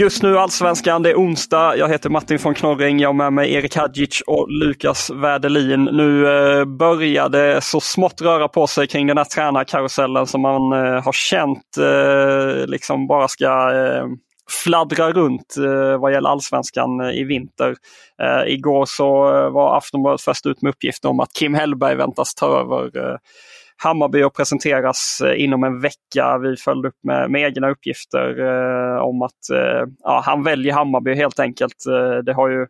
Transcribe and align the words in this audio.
Just 0.00 0.22
nu 0.22 0.38
Allsvenskan, 0.38 1.02
det 1.02 1.10
är 1.10 1.14
onsdag. 1.14 1.76
Jag 1.76 1.88
heter 1.88 2.10
Martin 2.10 2.38
von 2.42 2.54
Knorring. 2.54 3.00
Jag 3.00 3.08
har 3.08 3.14
med 3.14 3.32
mig 3.32 3.52
Erik 3.52 3.76
Hadjic 3.76 4.22
och 4.26 4.46
Lukas 4.50 5.10
Wäderlin. 5.10 5.84
Nu 5.84 6.26
eh, 6.26 6.64
börjar 6.64 7.28
det 7.28 7.60
så 7.60 7.80
smått 7.80 8.20
röra 8.20 8.48
på 8.48 8.66
sig 8.66 8.86
kring 8.86 9.06
den 9.06 9.16
här 9.16 9.24
tränarkarusellen 9.24 10.26
som 10.26 10.40
man 10.40 10.72
eh, 10.72 11.02
har 11.04 11.12
känt 11.12 11.76
eh, 11.78 12.66
liksom 12.66 13.06
bara 13.06 13.28
ska 13.28 13.46
eh, 13.46 14.06
fladdra 14.64 15.12
runt 15.12 15.56
eh, 15.56 16.00
vad 16.00 16.12
gäller 16.12 16.30
allsvenskan 16.30 17.00
eh, 17.00 17.10
i 17.10 17.24
vinter. 17.24 17.76
Eh, 18.22 18.52
igår 18.52 18.84
så 18.86 19.36
eh, 19.36 19.50
var 19.50 19.76
Aftonbladet 19.76 20.20
först 20.20 20.46
ut 20.46 20.62
med 20.62 20.70
uppgifter 20.70 21.08
om 21.08 21.20
att 21.20 21.32
Kim 21.32 21.54
Hellberg 21.54 21.96
väntas 21.96 22.34
ta 22.34 22.60
över 22.60 22.98
eh, 22.98 23.16
Hammarby 23.82 24.22
och 24.22 24.36
presenteras 24.36 25.20
eh, 25.24 25.44
inom 25.44 25.64
en 25.64 25.80
vecka. 25.80 26.38
Vi 26.38 26.56
följde 26.56 26.88
upp 26.88 26.98
med, 27.02 27.30
med 27.30 27.42
egna 27.42 27.70
uppgifter 27.70 28.40
eh, 28.40 29.02
om 29.02 29.22
att 29.22 29.50
eh, 29.52 29.86
ja, 30.04 30.22
han 30.24 30.42
väljer 30.42 30.72
Hammarby 30.72 31.14
helt 31.14 31.40
enkelt. 31.40 31.86
Eh, 31.86 32.18
det 32.18 32.32
har 32.32 32.48
ju 32.48 32.66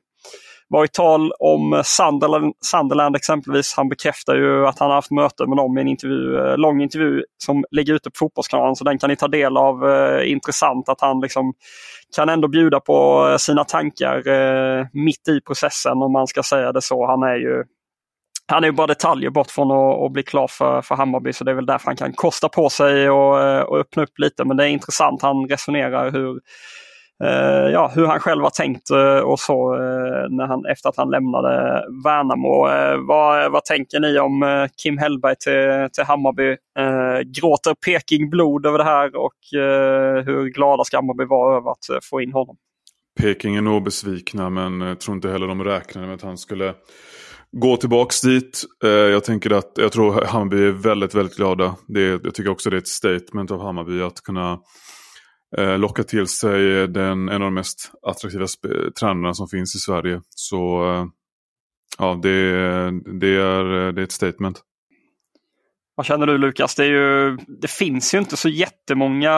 varit 0.68 0.92
tal 0.92 1.32
om 1.38 1.82
Sunderland, 1.84 2.54
Sunderland 2.64 3.16
exempelvis. 3.16 3.74
Han 3.76 3.88
bekräftar 3.88 4.36
ju 4.36 4.66
att 4.66 4.78
han 4.78 4.88
har 4.88 4.94
haft 4.94 5.10
möte 5.10 5.46
med 5.46 5.56
dem 5.56 5.78
i 5.78 5.80
en 5.80 5.88
intervju, 5.88 6.38
eh, 6.38 6.56
lång 6.56 6.82
intervju 6.82 7.22
som 7.44 7.64
ligger 7.70 7.94
ute 7.94 8.10
på 8.10 8.16
Fotbollskanalen. 8.18 8.76
Så 8.76 8.84
den 8.84 8.98
kan 8.98 9.10
ni 9.10 9.16
ta 9.16 9.28
del 9.28 9.56
av. 9.56 9.88
Eh, 9.88 10.30
intressant 10.30 10.88
att 10.88 11.00
han 11.00 11.20
liksom 11.20 11.52
kan 12.16 12.28
ändå 12.28 12.48
bjuda 12.48 12.80
på 12.80 13.36
sina 13.40 13.64
tankar 13.64 14.22
mitt 15.04 15.28
i 15.28 15.40
processen 15.40 16.02
om 16.02 16.12
man 16.12 16.26
ska 16.26 16.42
säga 16.42 16.72
det 16.72 16.82
så. 16.82 17.06
Han 17.06 17.22
är 17.22 17.36
ju 17.36 17.64
han 18.50 18.64
är 18.64 18.68
ju 18.68 18.72
bara 18.72 18.86
detaljer 18.86 19.30
bort 19.30 19.50
från 19.50 19.70
att, 19.70 20.02
att 20.02 20.12
bli 20.12 20.22
klar 20.22 20.48
för, 20.48 20.82
för 20.82 20.94
Hammarby 20.94 21.32
så 21.32 21.44
det 21.44 21.50
är 21.50 21.54
väl 21.54 21.66
därför 21.66 21.86
han 21.86 21.96
kan 21.96 22.12
kosta 22.12 22.48
på 22.48 22.70
sig 22.70 23.10
och, 23.10 23.42
eh, 23.42 23.60
och 23.60 23.78
öppna 23.78 24.02
upp 24.02 24.18
lite. 24.18 24.44
Men 24.44 24.56
det 24.56 24.64
är 24.64 24.68
intressant, 24.68 25.22
han 25.22 25.48
resonerar 25.48 26.10
hur, 26.10 26.40
eh, 27.24 27.72
ja, 27.72 27.92
hur 27.94 28.06
han 28.06 28.20
själv 28.20 28.42
har 28.42 28.50
tänkt 28.50 28.90
eh, 28.90 29.18
och 29.18 29.38
så 29.38 29.74
eh, 29.74 30.30
när 30.30 30.46
han, 30.46 30.66
efter 30.66 30.88
att 30.88 30.96
han 30.96 31.10
lämnade 31.10 31.84
Värnamo. 32.04 32.68
Eh, 32.68 32.96
vad, 33.08 33.52
vad 33.52 33.64
tänker 33.64 34.00
ni 34.00 34.18
om 34.18 34.42
eh, 34.42 34.66
Kim 34.82 34.98
Hellberg 34.98 35.34
till, 35.36 35.90
till 35.92 36.04
Hammarby? 36.04 36.50
Eh, 36.78 37.20
gråter 37.40 37.74
Peking 37.86 38.30
blod 38.30 38.66
över 38.66 38.78
det 38.78 38.84
här 38.84 39.16
och 39.16 39.34
hur 40.24 40.48
glada 40.48 40.84
ska 40.84 40.96
Hammarby 40.96 41.24
vara 41.24 41.56
över 41.56 41.70
att 41.70 42.04
få 42.10 42.20
in 42.20 42.32
honom? 42.32 42.56
Peking 43.20 43.56
är 43.56 43.62
nog 43.62 43.82
besvikna 43.82 44.50
men 44.50 44.80
jag 44.80 45.00
tror 45.00 45.14
inte 45.14 45.30
heller 45.30 45.46
de 45.46 45.64
räknade 45.64 46.06
med 46.06 46.14
att 46.14 46.22
han 46.22 46.38
skulle 46.38 46.74
gå 47.52 47.76
tillbaks 47.76 48.20
dit. 48.20 48.64
Eh, 48.84 48.90
jag 48.90 49.24
tänker 49.24 49.50
att 49.50 49.72
jag 49.74 49.92
tror 49.92 50.24
Hammarby 50.24 50.64
är 50.64 50.70
väldigt, 50.70 51.14
väldigt 51.14 51.36
glada. 51.36 51.76
Det 51.88 52.00
jag 52.00 52.34
tycker 52.34 52.50
också 52.50 52.70
det 52.70 52.76
är 52.76 52.78
ett 52.78 52.88
statement 52.88 53.50
av 53.50 53.62
Hammarby 53.62 54.02
att 54.02 54.20
kunna 54.20 54.60
eh, 55.56 55.78
locka 55.78 56.02
till 56.02 56.26
sig 56.26 56.88
den, 56.88 57.28
en 57.28 57.34
av 57.34 57.40
de 57.40 57.54
mest 57.54 57.92
attraktiva 58.06 58.46
tränarna 59.00 59.34
som 59.34 59.48
finns 59.48 59.74
i 59.74 59.78
Sverige. 59.78 60.22
Så 60.28 60.92
eh, 60.92 61.06
ja, 61.98 62.20
det, 62.22 62.50
det, 63.20 63.36
är, 63.36 63.92
det 63.92 64.00
är 64.00 64.04
ett 64.04 64.12
statement. 64.12 64.62
Vad 66.00 66.06
känner 66.06 66.26
du 66.26 66.38
Lukas? 66.38 66.74
Det, 66.74 66.84
är 66.84 66.88
ju, 66.88 67.36
det 67.36 67.70
finns 67.70 68.14
ju 68.14 68.18
inte 68.18 68.36
så 68.36 68.48
jättemånga 68.48 69.32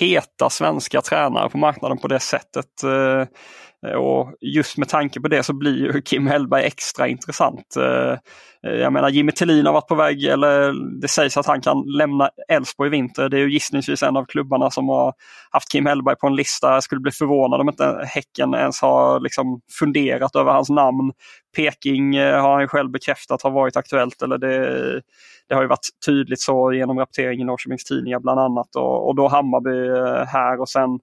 heta 0.00 0.50
svenska 0.50 1.00
tränare 1.00 1.48
på 1.48 1.58
marknaden 1.58 1.98
på 1.98 2.08
det 2.08 2.20
sättet. 2.20 2.82
Eh, 2.84 3.92
och 3.92 4.34
just 4.40 4.78
med 4.78 4.88
tanke 4.88 5.20
på 5.20 5.28
det 5.28 5.42
så 5.42 5.52
blir 5.52 5.94
ju 5.94 6.02
Kim 6.02 6.26
Hellberg 6.26 6.64
extra 6.64 7.08
intressant. 7.08 7.76
Eh, 7.76 8.18
jag 8.62 8.92
menar 8.92 9.08
Jimmy 9.08 9.32
Tillin 9.32 9.66
har 9.66 9.72
varit 9.72 9.88
på 9.88 9.94
väg, 9.94 10.24
eller 10.24 10.74
det 11.00 11.08
sägs 11.08 11.36
att 11.36 11.46
han 11.46 11.60
kan 11.60 11.84
lämna 11.98 12.30
Elfsborg 12.48 12.88
i 12.88 12.90
vinter. 12.90 13.28
Det 13.28 13.36
är 13.36 13.40
ju 13.40 13.52
gissningsvis 13.52 14.02
en 14.02 14.16
av 14.16 14.24
klubbarna 14.24 14.70
som 14.70 14.88
har 14.88 15.14
haft 15.50 15.72
Kim 15.72 15.86
Hellberg 15.86 16.16
på 16.16 16.26
en 16.26 16.36
lista. 16.36 16.74
Jag 16.74 16.82
skulle 16.82 17.00
bli 17.00 17.12
förvånad 17.12 17.60
om 17.60 17.68
inte 17.68 18.08
Häcken 18.14 18.54
ens 18.54 18.80
har 18.80 19.20
liksom 19.20 19.60
funderat 19.78 20.36
över 20.36 20.52
hans 20.52 20.68
namn. 20.68 21.12
Peking 21.56 22.16
eh, 22.16 22.40
har 22.40 22.58
han 22.58 22.68
själv 22.68 22.90
bekräftat 22.90 23.42
har 23.42 23.50
varit 23.50 23.76
aktuellt. 23.76 24.22
Eller 24.22 24.38
det, 24.38 25.02
det 25.48 25.54
har 25.54 25.62
ju 25.62 25.68
varit 25.68 25.88
tydligt 26.06 26.40
så 26.40 26.72
genom 26.72 26.98
rapportering 26.98 27.40
i 27.40 27.44
Norrköpings 27.44 27.84
Tidningar 27.84 28.20
bland 28.20 28.40
annat. 28.40 28.76
Och, 28.76 29.08
och 29.08 29.16
då 29.16 29.28
Hammarby 29.28 29.88
eh, 29.88 30.26
här 30.26 30.60
och 30.60 30.68
sen 30.68 30.98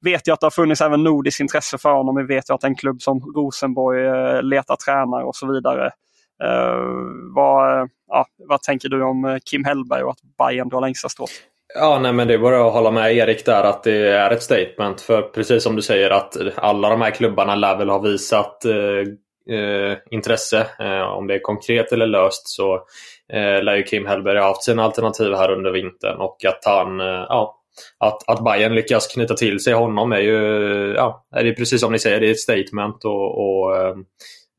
vet 0.00 0.26
jag 0.26 0.34
att 0.34 0.40
det 0.40 0.46
har 0.46 0.50
funnits 0.50 0.80
även 0.80 1.04
nordiskt 1.04 1.40
intresse 1.40 1.78
för 1.78 1.92
honom. 1.92 2.16
Vi 2.16 2.22
vet 2.22 2.50
ju 2.50 2.54
att 2.54 2.64
en 2.64 2.74
klubb 2.74 3.02
som 3.02 3.20
Rosenborg 3.36 4.06
eh, 4.06 4.42
letar 4.42 4.76
tränare 4.76 5.24
och 5.24 5.36
så 5.36 5.52
vidare. 5.52 5.90
Uh, 6.44 7.34
vad, 7.34 7.88
ja, 8.08 8.26
vad 8.36 8.62
tänker 8.62 8.88
du 8.88 9.02
om 9.02 9.38
Kim 9.50 9.64
Hellberg 9.64 10.02
och 10.02 10.10
att 10.10 10.18
Bayern 10.38 10.68
drar 10.68 10.80
längsta 10.80 11.08
strået? 11.08 11.30
Ja, 11.74 11.98
nej, 12.02 12.12
men 12.12 12.28
det 12.28 12.34
är 12.34 12.38
bara 12.38 12.66
att 12.66 12.72
hålla 12.72 12.90
med 12.90 13.16
Erik 13.16 13.46
där 13.46 13.64
att 13.64 13.82
det 13.82 14.08
är 14.08 14.30
ett 14.30 14.42
statement. 14.42 15.00
För 15.00 15.22
precis 15.22 15.62
som 15.62 15.76
du 15.76 15.82
säger 15.82 16.10
att 16.10 16.36
alla 16.56 16.88
de 16.90 17.00
här 17.00 17.10
klubbarna 17.10 17.54
lär 17.54 17.76
väl 17.76 17.88
ha 17.88 17.98
visat 17.98 18.64
eh, 18.64 18.72
eh, 19.50 19.98
intresse. 20.10 20.66
Eh, 20.78 21.02
om 21.02 21.26
det 21.26 21.34
är 21.34 21.38
konkret 21.38 21.92
eller 21.92 22.06
löst 22.06 22.48
så 22.48 22.74
eh, 23.32 23.62
lär 23.62 23.76
ju 23.76 23.82
Kim 23.82 24.06
Hellberg 24.06 24.38
ha 24.38 24.46
haft 24.46 24.62
sina 24.62 24.84
alternativ 24.84 25.34
här 25.34 25.50
under 25.50 25.70
vintern 25.70 26.16
och 26.16 26.44
att 26.44 26.64
han 26.64 27.00
eh, 27.00 27.26
ja, 27.28 27.60
att, 27.98 28.28
att 28.28 28.44
Bayern 28.44 28.74
lyckas 28.74 29.06
knyta 29.06 29.34
till 29.34 29.60
sig 29.60 29.72
honom 29.72 30.12
är 30.12 30.20
ju, 30.20 30.38
ja, 30.96 31.26
är 31.36 31.44
det 31.44 31.52
precis 31.52 31.80
som 31.80 31.92
ni 31.92 31.98
säger, 31.98 32.20
det 32.20 32.26
är 32.26 32.30
ett 32.30 32.40
statement 32.40 33.04
och, 33.04 33.38
och 33.38 33.76
Eh, 33.76 33.94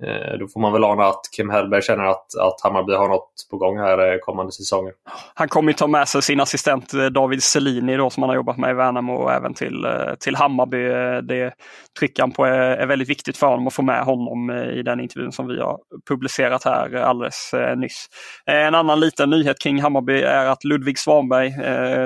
Eh, 0.04 0.38
då 0.40 0.48
får 0.48 0.60
man 0.60 0.74
väl 0.74 0.84
ana 0.84 1.04
att 1.04 1.22
Kim 1.36 1.50
Hellberg 1.50 1.82
känner 1.82 2.04
att, 2.04 2.36
att 2.42 2.62
Hammarby 2.64 2.94
har 2.94 3.08
något 3.08 3.48
på 3.52 3.58
gång 3.58 3.80
här 3.80 4.14
eh, 4.14 4.18
kommande 4.20 4.52
säsonger. 4.52 4.94
Han 5.34 5.48
kommer 5.48 5.72
ju 5.72 5.74
ta 5.74 5.88
med 5.88 6.08
sig 6.08 6.22
sin 6.22 6.40
assistent 6.40 6.94
eh, 6.94 7.06
David 7.06 7.44
Selini 7.44 7.98
då, 7.98 8.10
som 8.10 8.24
han 8.24 8.30
har 8.30 8.36
jobbat 8.36 8.58
med 8.58 8.70
i 8.70 8.74
Värnamo 8.74 9.14
och 9.14 9.32
även 9.32 9.54
till, 9.54 9.88
till 10.20 10.36
Hammarby. 10.36 10.78
Det 11.22 11.54
trycker 12.00 12.24
han 12.24 12.32
på 12.32 12.46
är, 12.46 12.52
är 12.60 12.86
väldigt 12.86 13.10
viktigt 13.10 13.38
för 13.38 13.48
honom 13.48 13.68
att 13.68 13.74
få 13.74 13.82
med 13.82 14.04
honom 14.04 14.52
i 14.52 14.82
den 14.84 15.00
intervjun 15.00 15.32
som 15.32 15.48
vi 15.48 15.60
har 15.60 15.80
publicerat 16.10 16.64
här 16.64 16.96
alldeles 16.96 17.52
nyss. 17.78 18.08
En 18.46 18.76
annan 18.76 19.00
liten 19.00 19.30
nyhet 19.30 19.60
kring 19.60 19.82
Hammarby 19.82 20.22
är 20.22 20.46
att 20.46 20.64
Ludvig 20.64 21.00
Svanberg, 21.00 21.54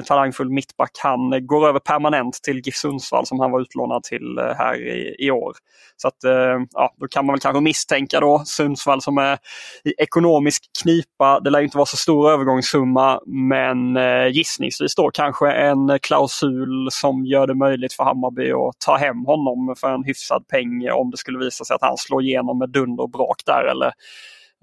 talangfull 0.03 0.49
mittback, 0.49 0.91
han 1.03 1.47
går 1.47 1.67
över 1.67 1.79
permanent 1.79 2.39
till 2.43 2.61
GIF 2.65 2.75
Sundsvall 2.75 3.25
som 3.25 3.39
han 3.39 3.51
var 3.51 3.61
utlånad 3.61 4.03
till 4.03 4.39
här 4.57 4.75
i, 4.75 5.15
i 5.19 5.31
år. 5.31 5.53
Så 5.97 6.07
att, 6.07 6.17
ja, 6.71 6.93
då 6.97 7.07
kan 7.07 7.25
man 7.25 7.33
väl 7.33 7.39
kanske 7.39 7.61
missa 7.61 7.78
misstänka 7.79 8.19
då 8.19 8.41
Sundsvall 8.45 9.01
som 9.01 9.17
är 9.17 9.37
i 9.83 9.93
ekonomisk 9.97 10.63
knipa. 10.83 11.39
Det 11.39 11.49
lär 11.49 11.61
inte 11.61 11.77
vara 11.77 11.85
så 11.85 11.97
stor 11.97 12.31
övergångssumma 12.31 13.19
men 13.25 13.97
eh, 13.97 14.27
gissningsvis 14.27 14.95
då 14.95 15.11
kanske 15.13 15.51
en 15.51 15.99
klausul 16.01 16.87
som 16.91 17.25
gör 17.25 17.47
det 17.47 17.55
möjligt 17.55 17.93
för 17.93 18.03
Hammarby 18.03 18.51
att 18.51 18.79
ta 18.85 18.97
hem 18.97 19.25
honom 19.25 19.75
för 19.77 19.93
en 19.93 20.03
hyfsad 20.03 20.47
peng 20.47 20.89
om 20.91 21.11
det 21.11 21.17
skulle 21.17 21.39
visa 21.39 21.65
sig 21.65 21.75
att 21.75 21.81
han 21.81 21.97
slår 21.97 22.23
igenom 22.23 22.57
med 22.57 22.69
dunder 22.69 23.03
och 23.03 23.11
brak 23.11 23.41
där. 23.45 23.63
Eller, 23.71 23.87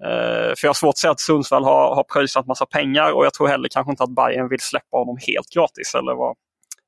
eh, 0.03 0.55
för 0.55 0.63
jag 0.63 0.69
har 0.69 0.73
svårt 0.73 0.89
att 0.89 0.97
säga 0.97 1.11
att 1.11 1.19
Sundsvall 1.19 1.63
har, 1.63 1.95
har 1.95 2.03
pröjsat 2.03 2.47
massa 2.47 2.65
pengar 2.65 3.11
och 3.11 3.25
jag 3.25 3.33
tror 3.33 3.47
heller 3.47 3.69
kanske 3.71 3.91
inte 3.91 4.03
att 4.03 4.15
Bayern 4.15 4.49
vill 4.49 4.59
släppa 4.59 4.97
honom 4.97 5.17
helt 5.27 5.49
gratis. 5.49 5.95
Eller 5.95 6.13
vad? 6.15 6.35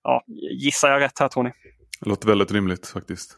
Ja, 0.04 0.24
gissar 0.60 0.90
jag 0.90 1.02
rätt 1.02 1.20
här 1.20 1.28
tror 1.28 1.44
ni? 1.44 1.52
Det 2.02 2.10
låter 2.10 2.28
väldigt 2.28 2.52
rimligt 2.52 2.88
faktiskt. 2.88 3.38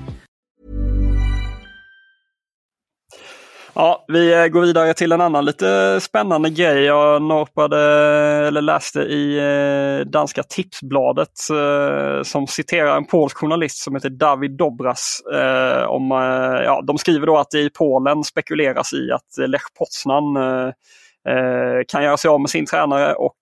Ja, 3.73 4.05
vi 4.07 4.33
eh, 4.33 4.47
går 4.47 4.61
vidare 4.61 4.93
till 4.93 5.11
en 5.11 5.21
annan 5.21 5.45
lite 5.45 5.99
spännande 6.01 6.49
grej. 6.49 6.83
Jag 6.83 7.21
norpade, 7.21 7.77
eller 8.47 8.61
läste 8.61 8.99
i 8.99 9.37
eh, 9.37 10.05
danska 10.05 10.43
Tipsbladet 10.43 11.49
eh, 11.51 12.23
som 12.23 12.47
citerar 12.47 12.97
en 12.97 13.05
polsk 13.05 13.37
journalist 13.37 13.77
som 13.77 13.95
heter 13.95 14.09
David 14.09 14.51
Dobras. 14.51 15.21
Om, 15.87 16.11
ja, 16.65 16.81
de 16.87 16.97
skriver 16.97 17.27
då 17.27 17.37
att 17.37 17.51
det 17.51 17.59
i 17.59 17.69
Polen 17.69 18.23
spekuleras 18.23 18.93
i 18.93 19.11
att 19.11 19.49
Lech 19.49 19.73
Poznan 19.77 20.23
kan 21.87 22.03
göra 22.03 22.17
sig 22.17 22.29
av 22.29 22.41
med 22.41 22.49
sin 22.49 22.65
tränare 22.65 23.13
och 23.13 23.35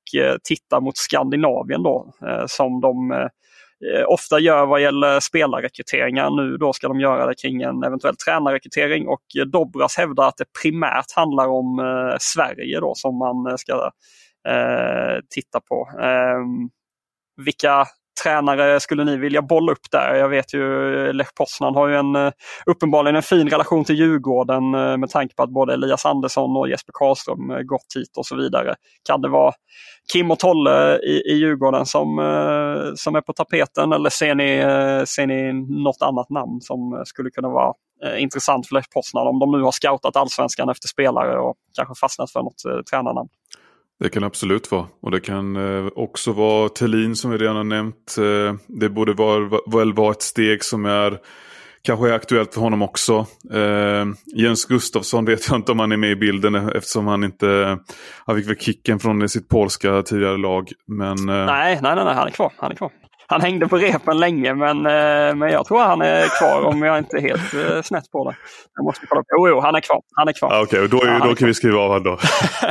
titta 0.43 0.79
mot 0.79 0.97
Skandinavien 0.97 1.83
då 1.83 2.13
som 2.47 2.81
de 2.81 3.29
Eh, 3.85 4.05
ofta 4.07 4.39
gör 4.39 4.65
vad 4.65 4.81
gäller 4.81 5.19
spelarrekryteringar. 5.19 6.29
Nu 6.29 6.57
då 6.57 6.73
ska 6.73 6.87
de 6.87 6.99
göra 6.99 7.25
det 7.25 7.35
kring 7.35 7.61
en 7.61 7.83
eventuell 7.83 8.15
tränarrekrytering 8.15 9.07
och 9.07 9.21
Dobras 9.47 9.97
hävdar 9.97 10.27
att 10.27 10.37
det 10.37 10.45
primärt 10.61 11.11
handlar 11.15 11.47
om 11.47 11.79
eh, 11.79 12.17
Sverige 12.19 12.79
då 12.79 12.95
som 12.95 13.17
man 13.17 13.57
ska 13.57 13.91
eh, 14.47 15.19
titta 15.29 15.59
på. 15.59 15.89
Eh, 16.01 16.69
vilka 17.45 17.85
tränare 18.23 18.79
skulle 18.79 19.03
ni 19.03 19.17
vilja 19.17 19.41
bolla 19.41 19.71
upp 19.71 19.91
där? 19.91 20.15
Jag 20.15 20.29
vet 20.29 20.53
ju 20.53 21.13
Lech 21.13 21.33
Poznan 21.35 21.75
har 21.75 21.87
ju 21.87 21.95
en, 21.95 22.15
eh, 22.15 22.31
uppenbarligen 22.65 23.15
en 23.15 23.21
fin 23.21 23.49
relation 23.49 23.85
till 23.85 23.95
Djurgården 23.95 24.73
eh, 24.73 24.97
med 24.97 25.09
tanke 25.09 25.35
på 25.35 25.43
att 25.43 25.49
både 25.49 25.73
Elias 25.73 26.05
Andersson 26.05 26.57
och 26.57 26.69
Jesper 26.69 26.91
Karlström 26.93 27.51
eh, 27.51 27.61
gått 27.61 27.95
hit 27.95 28.17
och 28.17 28.25
så 28.25 28.35
vidare. 28.35 28.75
Kan 29.07 29.21
det 29.21 29.29
vara 29.29 29.53
Kim 30.13 30.31
och 30.31 30.39
Tolle 30.39 30.97
i, 30.97 31.31
i 31.31 31.33
Djurgården 31.33 31.85
som, 31.85 32.07
som 32.95 33.15
är 33.15 33.21
på 33.21 33.33
tapeten 33.33 33.93
eller 33.93 34.09
ser 34.09 34.35
ni, 34.35 34.61
ser 35.07 35.27
ni 35.27 35.53
något 35.83 36.01
annat 36.01 36.29
namn 36.29 36.61
som 36.61 37.03
skulle 37.05 37.29
kunna 37.29 37.49
vara 37.49 37.73
intressant 38.17 38.67
för 38.67 38.75
Lech 38.75 38.89
Poznan 38.93 39.27
om 39.27 39.39
de 39.39 39.51
nu 39.51 39.61
har 39.61 39.71
scoutat 39.71 40.15
allsvenskan 40.15 40.69
efter 40.69 40.87
spelare 40.87 41.39
och 41.39 41.55
kanske 41.75 41.99
fastnat 41.99 42.31
för 42.31 42.39
något 42.39 42.87
tränarnamn? 42.91 43.29
Det 43.99 44.09
kan 44.09 44.23
absolut 44.23 44.71
vara. 44.71 44.87
Och 45.01 45.11
det 45.11 45.19
kan 45.19 45.55
eh, 45.55 45.87
också 45.95 46.31
vara 46.31 46.69
Tellin 46.69 47.15
som 47.15 47.31
vi 47.31 47.37
redan 47.37 47.55
har 47.55 47.63
nämnt. 47.63 48.15
Eh, 48.17 48.55
det 48.67 48.89
borde 48.89 49.13
väl 49.71 49.93
vara 49.93 50.11
ett 50.11 50.21
steg 50.21 50.63
som 50.63 50.85
är 50.85 51.19
kanske 51.81 52.09
är 52.09 52.13
aktuellt 52.13 52.53
för 52.53 52.61
honom 52.61 52.81
också. 52.81 53.25
Eh, 53.53 54.05
Jens 54.35 54.65
Gustafsson 54.65 55.25
vet 55.25 55.49
jag 55.49 55.57
inte 55.57 55.71
om 55.71 55.79
han 55.79 55.91
är 55.91 55.97
med 55.97 56.11
i 56.11 56.15
bilden 56.15 56.55
eh, 56.55 56.67
eftersom 56.75 57.07
han 57.07 57.23
inte... 57.23 57.77
Han 58.25 58.35
fick 58.35 58.49
väl 58.49 58.57
kicken 58.57 58.99
från 58.99 59.29
sitt 59.29 59.49
polska 59.49 60.01
tidigare 60.01 60.37
lag. 60.37 60.71
Men, 60.87 61.29
eh... 61.29 61.45
nej, 61.45 61.79
nej, 61.81 61.95
nej, 61.95 62.05
nej, 62.05 62.15
han 62.15 62.27
är 62.27 62.31
kvar. 62.31 62.53
Han 62.57 62.71
är 62.71 62.75
kvar 62.75 62.91
han 63.31 63.41
hängde 63.41 63.67
på 63.67 63.77
repen 63.77 64.19
länge 64.19 64.53
men, 64.53 64.77
eh, 64.77 65.35
men 65.35 65.51
jag 65.51 65.65
tror 65.65 65.79
han 65.79 66.01
är 66.01 66.39
kvar 66.39 66.61
om 66.61 66.81
jag 66.81 66.97
inte 66.97 67.17
är 67.17 67.21
helt 67.21 67.53
eh, 67.53 67.81
snett 67.81 68.11
på 68.11 68.29
det. 68.29 68.35
Jag 68.75 68.85
måste 68.85 69.05
kolla 69.05 69.21
upp. 69.21 69.27
Jo, 69.37 69.47
jo, 69.47 69.59
han 69.59 69.75
är 69.75 69.81
kvar. 69.81 70.01
Han 70.15 70.27
är 70.27 70.33
kvar. 70.33 70.49
Ah, 70.53 70.61
Okej, 70.61 70.83
okay. 70.85 70.99
då, 70.99 71.05
ja, 71.05 71.27
då 71.27 71.35
kan 71.35 71.47
vi 71.47 71.53
skriva 71.53 71.79
av 71.79 71.87
honom 71.87 72.03
då. 72.03 72.17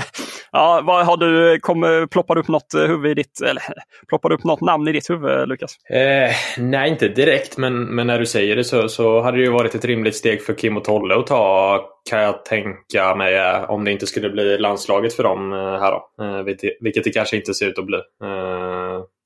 ja, 0.53 0.81
vad, 0.85 1.07
har 1.07 1.17
du, 1.17 1.61
kom, 1.61 2.09
ploppar 2.11 2.39
upp 2.39 2.49
något 2.49 2.75
huvud 2.75 3.11
i 3.11 3.15
ditt, 3.15 3.41
eller 3.41 3.63
ploppar 4.09 4.33
upp 4.33 4.45
något 4.45 4.61
namn 4.61 4.89
i 4.89 4.93
ditt 4.93 5.11
huvud 5.11 5.49
Lukas? 5.49 5.77
Eh, 5.91 6.31
nej, 6.59 6.91
inte 6.91 7.09
direkt 7.09 7.57
men, 7.57 7.85
men 7.85 8.07
när 8.07 8.19
du 8.19 8.27
säger 8.27 8.57
det 8.57 8.65
så, 8.65 8.89
så 8.89 9.21
hade 9.21 9.37
det 9.37 9.43
ju 9.43 9.51
varit 9.51 9.75
ett 9.75 9.85
rimligt 9.85 10.17
steg 10.17 10.43
för 10.43 10.55
Kim 10.55 10.77
och 10.77 10.85
Tolle 10.85 11.15
att 11.15 11.27
ta 11.27 11.81
kan 12.11 12.21
jag 12.21 12.45
tänka 12.45 13.15
mig 13.15 13.37
eh, 13.37 13.71
om 13.71 13.85
det 13.85 13.93
inte 13.93 14.07
skulle 14.07 14.31
bli 14.31 14.59
landslaget 14.59 15.15
för 15.15 15.23
dem 15.23 15.53
här 15.53 15.91
då. 15.91 16.09
Vilket 16.81 17.05
det 17.05 17.11
kanske 17.11 17.37
inte 17.37 17.55
ser 17.55 17.67
ut 17.67 17.79
att 17.79 17.87
bli. 17.87 17.99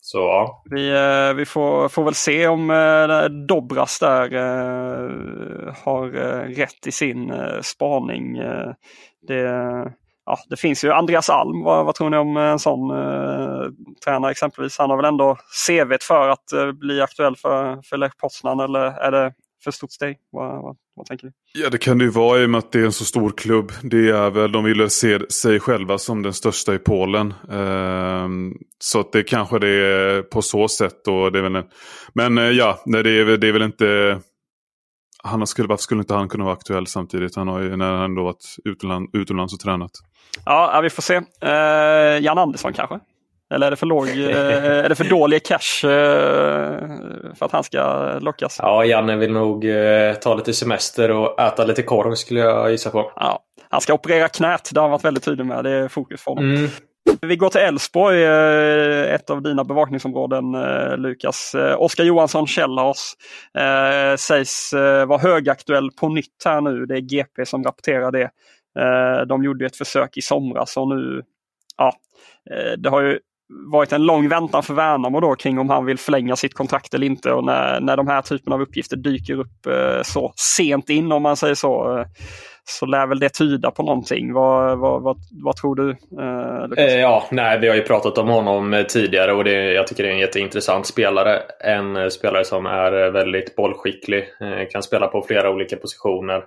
Så 0.04 0.18
ja. 0.18 0.62
Vi, 0.70 0.90
eh, 0.90 1.34
vi 1.34 1.46
får, 1.46 1.88
får 1.88 2.04
väl 2.04 2.14
se 2.14 2.48
om 2.48 2.70
eh, 2.70 3.24
Dobras 3.46 3.98
där 3.98 4.34
eh, 4.34 5.74
har 5.84 6.06
eh, 6.16 6.48
rätt 6.48 6.86
i 6.86 6.92
sin 6.92 7.30
eh, 7.30 7.60
spaning. 7.60 8.38
Eh, 8.38 8.70
det, 9.28 9.40
ja, 10.26 10.38
det 10.48 10.56
finns 10.56 10.84
ju 10.84 10.92
Andreas 10.92 11.30
Alm, 11.30 11.62
vad, 11.62 11.84
vad 11.86 11.94
tror 11.94 12.10
ni 12.10 12.16
om 12.16 12.36
en 12.36 12.58
sån 12.58 12.90
eh, 12.90 13.68
tränare 14.04 14.30
exempelvis? 14.30 14.78
Han 14.78 14.90
har 14.90 14.96
väl 14.96 15.06
ändå 15.06 15.36
CV 15.66 15.96
för 16.00 16.28
att 16.28 16.52
eh, 16.52 16.72
bli 16.72 17.00
aktuell 17.00 17.36
för, 17.36 17.82
för 17.82 17.96
Lech 17.96 18.16
Poznan 18.16 18.60
eller 18.60 18.80
är 18.80 19.10
det 19.10 19.32
stort 19.70 19.92
steg? 19.92 20.18
Vad, 20.30 20.62
vad, 20.62 20.76
vad, 20.94 21.06
tänker 21.06 21.26
du? 21.26 21.32
Ja 21.52 21.70
det 21.70 21.78
kan 21.78 21.98
det 21.98 22.04
ju 22.04 22.10
vara 22.10 22.40
i 22.42 22.46
och 22.46 22.50
med 22.50 22.58
att 22.58 22.72
det 22.72 22.80
är 22.80 22.84
en 22.84 22.92
så 22.92 23.04
stor 23.04 23.30
klubb. 23.30 23.72
Det 23.82 24.10
är 24.10 24.30
väl, 24.30 24.52
de 24.52 24.64
vill 24.64 24.90
se 24.90 25.30
sig 25.30 25.60
själva 25.60 25.98
som 25.98 26.22
den 26.22 26.32
största 26.32 26.74
i 26.74 26.78
Polen. 26.78 27.34
Um, 27.48 28.58
så 28.78 29.00
att 29.00 29.12
det 29.12 29.22
kanske 29.22 29.58
det 29.58 29.68
är 29.68 30.22
på 30.22 30.42
så 30.42 30.68
sätt. 30.68 31.08
Och 31.08 31.32
det 31.32 31.38
är 31.38 31.42
väl 31.42 31.56
en, 31.56 31.64
men 32.14 32.38
uh, 32.38 32.50
ja, 32.50 32.82
nej, 32.86 33.02
det, 33.02 33.10
är, 33.10 33.36
det 33.36 33.48
är 33.48 33.52
väl 33.52 33.62
inte... 33.62 34.20
Han 35.24 35.46
skulle, 35.46 35.68
varför 35.68 35.82
skulle 35.82 36.00
inte 36.00 36.14
han 36.14 36.28
kunna 36.28 36.44
vara 36.44 36.54
aktuell 36.54 36.86
samtidigt? 36.86 37.36
Han 37.36 37.48
har 37.48 37.60
ju 37.60 37.76
när 37.76 37.92
han 37.92 38.04
ändå 38.04 38.24
varit 38.24 38.56
utomland, 38.64 39.10
utomlands 39.12 39.54
och 39.54 39.60
tränat. 39.60 39.90
Ja, 40.44 40.80
vi 40.82 40.90
får 40.90 41.02
se. 41.02 41.16
Uh, 41.16 42.24
Jan 42.24 42.38
Andersson 42.38 42.72
kanske? 42.72 43.00
Eller 43.52 43.66
är 43.66 43.70
det 43.70 43.76
för, 43.76 43.86
låg, 43.86 44.08
eh, 44.08 44.84
är 44.84 44.88
det 44.88 44.94
för 44.94 45.04
dålig 45.04 45.44
cash 45.44 45.88
eh, 45.88 46.78
för 47.34 47.46
att 47.46 47.52
han 47.52 47.64
ska 47.64 48.12
lockas? 48.18 48.56
Ja, 48.58 48.84
Janne 48.84 49.16
vill 49.16 49.32
nog 49.32 49.64
eh, 49.64 50.14
ta 50.14 50.34
lite 50.34 50.52
semester 50.52 51.10
och 51.10 51.40
äta 51.40 51.64
lite 51.64 51.82
korv 51.82 52.14
skulle 52.14 52.40
jag 52.40 52.70
gissa 52.70 52.90
på. 52.90 53.12
Ja, 53.16 53.42
han 53.68 53.80
ska 53.80 53.94
operera 53.94 54.28
knät, 54.28 54.70
det 54.72 54.80
har 54.80 54.84
han 54.84 54.90
varit 54.90 55.04
väldigt 55.04 55.24
tydlig 55.24 55.46
med. 55.46 55.64
Det 55.64 55.70
är 55.70 55.88
fokus 55.88 56.22
för 56.22 56.30
honom. 56.30 56.54
Mm. 56.54 56.70
Vi 57.20 57.36
går 57.36 57.48
till 57.48 57.60
Elfsborg, 57.60 58.24
ett 59.14 59.30
av 59.30 59.42
dina 59.42 59.64
bevakningsområden 59.64 60.52
Lukas. 61.02 61.54
Oskar 61.78 62.04
Johansson 62.04 62.46
Källhas 62.46 63.14
sägs 64.18 64.70
vara 65.06 65.18
högaktuell 65.18 65.90
på 65.90 66.08
nytt 66.08 66.42
här 66.44 66.60
nu. 66.60 66.86
Det 66.86 66.94
är 66.94 67.00
GP 67.00 67.46
som 67.46 67.64
rapporterar 67.64 68.10
det. 68.10 68.30
De 69.26 69.44
gjorde 69.44 69.66
ett 69.66 69.76
försök 69.76 70.16
i 70.16 70.22
somras 70.22 70.76
och 70.76 70.88
nu, 70.88 71.22
ja, 71.76 71.92
det 72.78 72.88
har 72.88 73.02
ju 73.02 73.18
varit 73.72 73.92
en 73.92 74.02
lång 74.02 74.28
väntan 74.28 74.62
för 74.62 74.74
Värnamo 74.74 75.20
då 75.20 75.34
kring 75.34 75.58
om 75.58 75.70
han 75.70 75.84
vill 75.84 75.98
förlänga 75.98 76.36
sitt 76.36 76.54
kontrakt 76.54 76.94
eller 76.94 77.06
inte. 77.06 77.32
Och 77.32 77.44
när, 77.44 77.80
när 77.80 77.96
de 77.96 78.06
här 78.06 78.22
typen 78.22 78.52
av 78.52 78.62
uppgifter 78.62 78.96
dyker 78.96 79.34
upp 79.34 79.66
eh, 79.66 80.02
så 80.02 80.32
sent 80.36 80.90
in 80.90 81.12
om 81.12 81.22
man 81.22 81.36
säger 81.36 81.54
så, 81.54 81.98
eh, 81.98 82.06
så 82.64 82.86
lär 82.86 83.06
väl 83.06 83.18
det 83.18 83.28
tyda 83.28 83.70
på 83.70 83.82
någonting. 83.82 84.32
Vad, 84.32 84.78
vad, 84.78 85.02
vad, 85.02 85.16
vad 85.44 85.56
tror 85.56 85.74
du? 85.74 85.90
Eh, 85.90 86.84
eh 86.84 87.00
ja, 87.00 87.24
nej, 87.30 87.58
vi 87.58 87.68
har 87.68 87.74
ju 87.74 87.82
pratat 87.82 88.18
om 88.18 88.28
honom 88.28 88.74
eh, 88.74 88.82
tidigare 88.82 89.32
och 89.32 89.44
det, 89.44 89.72
jag 89.72 89.86
tycker 89.86 90.02
det 90.02 90.08
är 90.08 90.12
en 90.12 90.18
jätteintressant 90.18 90.86
spelare. 90.86 91.42
En 91.64 91.96
eh, 91.96 92.08
spelare 92.08 92.44
som 92.44 92.66
är 92.66 93.10
väldigt 93.10 93.56
bollskicklig, 93.56 94.24
kan 94.72 94.82
spela 94.82 95.06
på 95.06 95.22
flera 95.22 95.50
olika 95.50 95.76
positioner. 95.76 96.42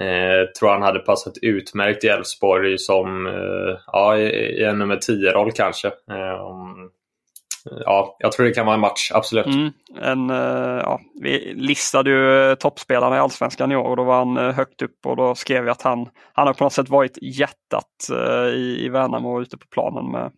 Eh, 0.00 0.50
tror 0.58 0.70
han 0.70 0.82
hade 0.82 0.98
passat 0.98 1.32
utmärkt 1.42 2.04
i 2.04 2.08
Elfsborg 2.08 2.78
som 2.78 3.26
eh, 3.26 3.78
ja, 3.86 4.16
i, 4.16 4.22
i 4.60 4.64
en 4.64 4.78
nummer 4.78 4.96
10-roll 4.96 5.52
kanske. 5.52 5.88
Eh, 6.10 6.16
eh, 6.16 7.80
ja, 7.84 8.16
jag 8.18 8.32
tror 8.32 8.46
det 8.46 8.52
kan 8.52 8.66
vara 8.66 8.74
en 8.74 8.80
match, 8.80 9.10
absolut. 9.14 9.46
Mm, 9.46 9.72
en, 10.00 10.30
eh, 10.30 10.80
ja, 10.82 11.00
vi 11.22 11.54
listade 11.54 12.10
ju 12.10 12.50
eh, 12.50 12.54
toppspelarna 12.54 13.16
i 13.16 13.18
Allsvenskan 13.18 13.72
i 13.72 13.76
år 13.76 13.88
och 13.88 13.96
då 13.96 14.04
var 14.04 14.18
han 14.18 14.36
eh, 14.36 14.52
högt 14.52 14.82
upp 14.82 15.06
och 15.06 15.16
då 15.16 15.34
skrev 15.34 15.64
vi 15.64 15.70
att 15.70 15.82
han, 15.82 16.08
han 16.32 16.46
har 16.46 16.54
på 16.54 16.64
något 16.64 16.72
sätt 16.72 16.88
varit 16.88 17.18
hjärtat 17.22 18.10
eh, 18.12 18.48
i, 18.48 18.84
i 18.84 18.88
Värnamo 18.88 19.36
och 19.36 19.40
ute 19.40 19.56
på 19.56 19.66
planen 19.66 20.10
med 20.10 20.32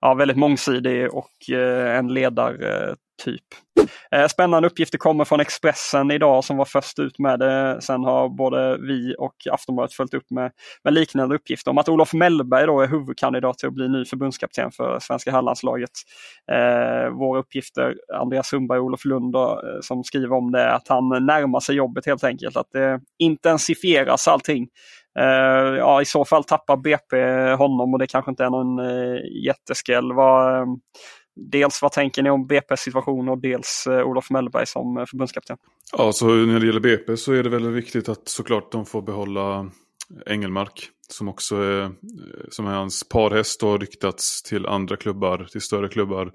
ja, 0.00 0.14
väldigt 0.14 0.36
mångsidig 0.36 1.14
och 1.14 1.50
eh, 1.52 1.98
en 1.98 2.14
ledartyp. 2.14 3.44
Eh, 4.14 4.26
spännande 4.26 4.68
uppgifter 4.68 4.98
kommer 4.98 5.24
från 5.24 5.40
Expressen 5.40 6.10
idag 6.10 6.44
som 6.44 6.56
var 6.56 6.64
först 6.64 6.98
ut 6.98 7.18
med 7.18 7.38
det. 7.38 7.78
Sen 7.82 8.04
har 8.04 8.28
både 8.28 8.78
vi 8.78 9.14
och 9.18 9.34
Aftonbladet 9.50 9.92
följt 9.92 10.14
upp 10.14 10.30
med, 10.30 10.52
med 10.84 10.94
liknande 10.94 11.34
uppgifter 11.34 11.70
om 11.70 11.78
att 11.78 11.88
Olof 11.88 12.12
Mellberg 12.12 12.66
då 12.66 12.80
är 12.80 12.86
huvudkandidat 12.86 13.58
till 13.58 13.68
att 13.68 13.74
bli 13.74 13.88
ny 13.88 14.04
förbundskapten 14.04 14.70
för 14.70 14.98
svenska 15.00 15.30
herrlandslaget. 15.30 15.90
Eh, 16.52 17.10
våra 17.10 17.40
uppgifter, 17.40 17.94
Andreas 18.14 18.48
Sundberg 18.48 18.78
och 18.78 18.84
Olof 18.84 19.04
Lund 19.04 19.32
då, 19.32 19.50
eh, 19.50 19.80
som 19.80 20.04
skriver 20.04 20.36
om 20.36 20.52
det, 20.52 20.72
att 20.72 20.88
han 20.88 21.08
närmar 21.08 21.60
sig 21.60 21.76
jobbet 21.76 22.06
helt 22.06 22.24
enkelt. 22.24 22.56
Att 22.56 22.70
det 22.72 23.00
intensifieras 23.18 24.28
allting. 24.28 24.68
Uh, 25.20 25.76
ja, 25.76 26.02
I 26.02 26.04
så 26.04 26.24
fall 26.24 26.44
tappar 26.44 26.76
BP 26.76 27.16
honom 27.52 27.92
och 27.94 27.98
det 27.98 28.06
kanske 28.06 28.30
inte 28.30 28.44
är 28.44 28.50
någon 28.50 28.78
uh, 28.78 29.18
jätteskräll. 29.44 30.12
Vad, 30.12 30.62
uh, 30.62 30.74
dels 31.36 31.82
vad 31.82 31.92
tänker 31.92 32.22
ni 32.22 32.30
om 32.30 32.46
BPs 32.46 32.80
situation 32.80 33.28
och 33.28 33.38
dels 33.38 33.86
eh, 33.86 34.06
Olof 34.06 34.30
Mellberg 34.30 34.66
som 34.66 34.96
eh, 34.96 35.06
förbundskapten? 35.06 35.56
Ja, 35.92 36.12
så 36.12 36.26
när 36.26 36.60
det 36.60 36.66
gäller 36.66 36.80
BP 36.80 37.16
så 37.16 37.32
är 37.32 37.42
det 37.42 37.48
väldigt 37.48 37.72
viktigt 37.72 38.08
att 38.08 38.28
såklart 38.28 38.72
de 38.72 38.86
får 38.86 39.02
behålla 39.02 39.70
Engelmark. 40.26 40.90
Som 41.08 41.28
också 41.28 41.56
är, 41.56 41.82
eh, 41.82 41.90
som 42.50 42.66
är 42.66 42.74
hans 42.74 43.08
parhäst 43.08 43.62
och 43.62 43.68
har 43.68 43.78
ryktats 43.78 44.42
till 44.42 44.66
andra 44.66 44.96
klubbar, 44.96 45.46
till 45.52 45.60
större 45.60 45.88
klubbar. 45.88 46.32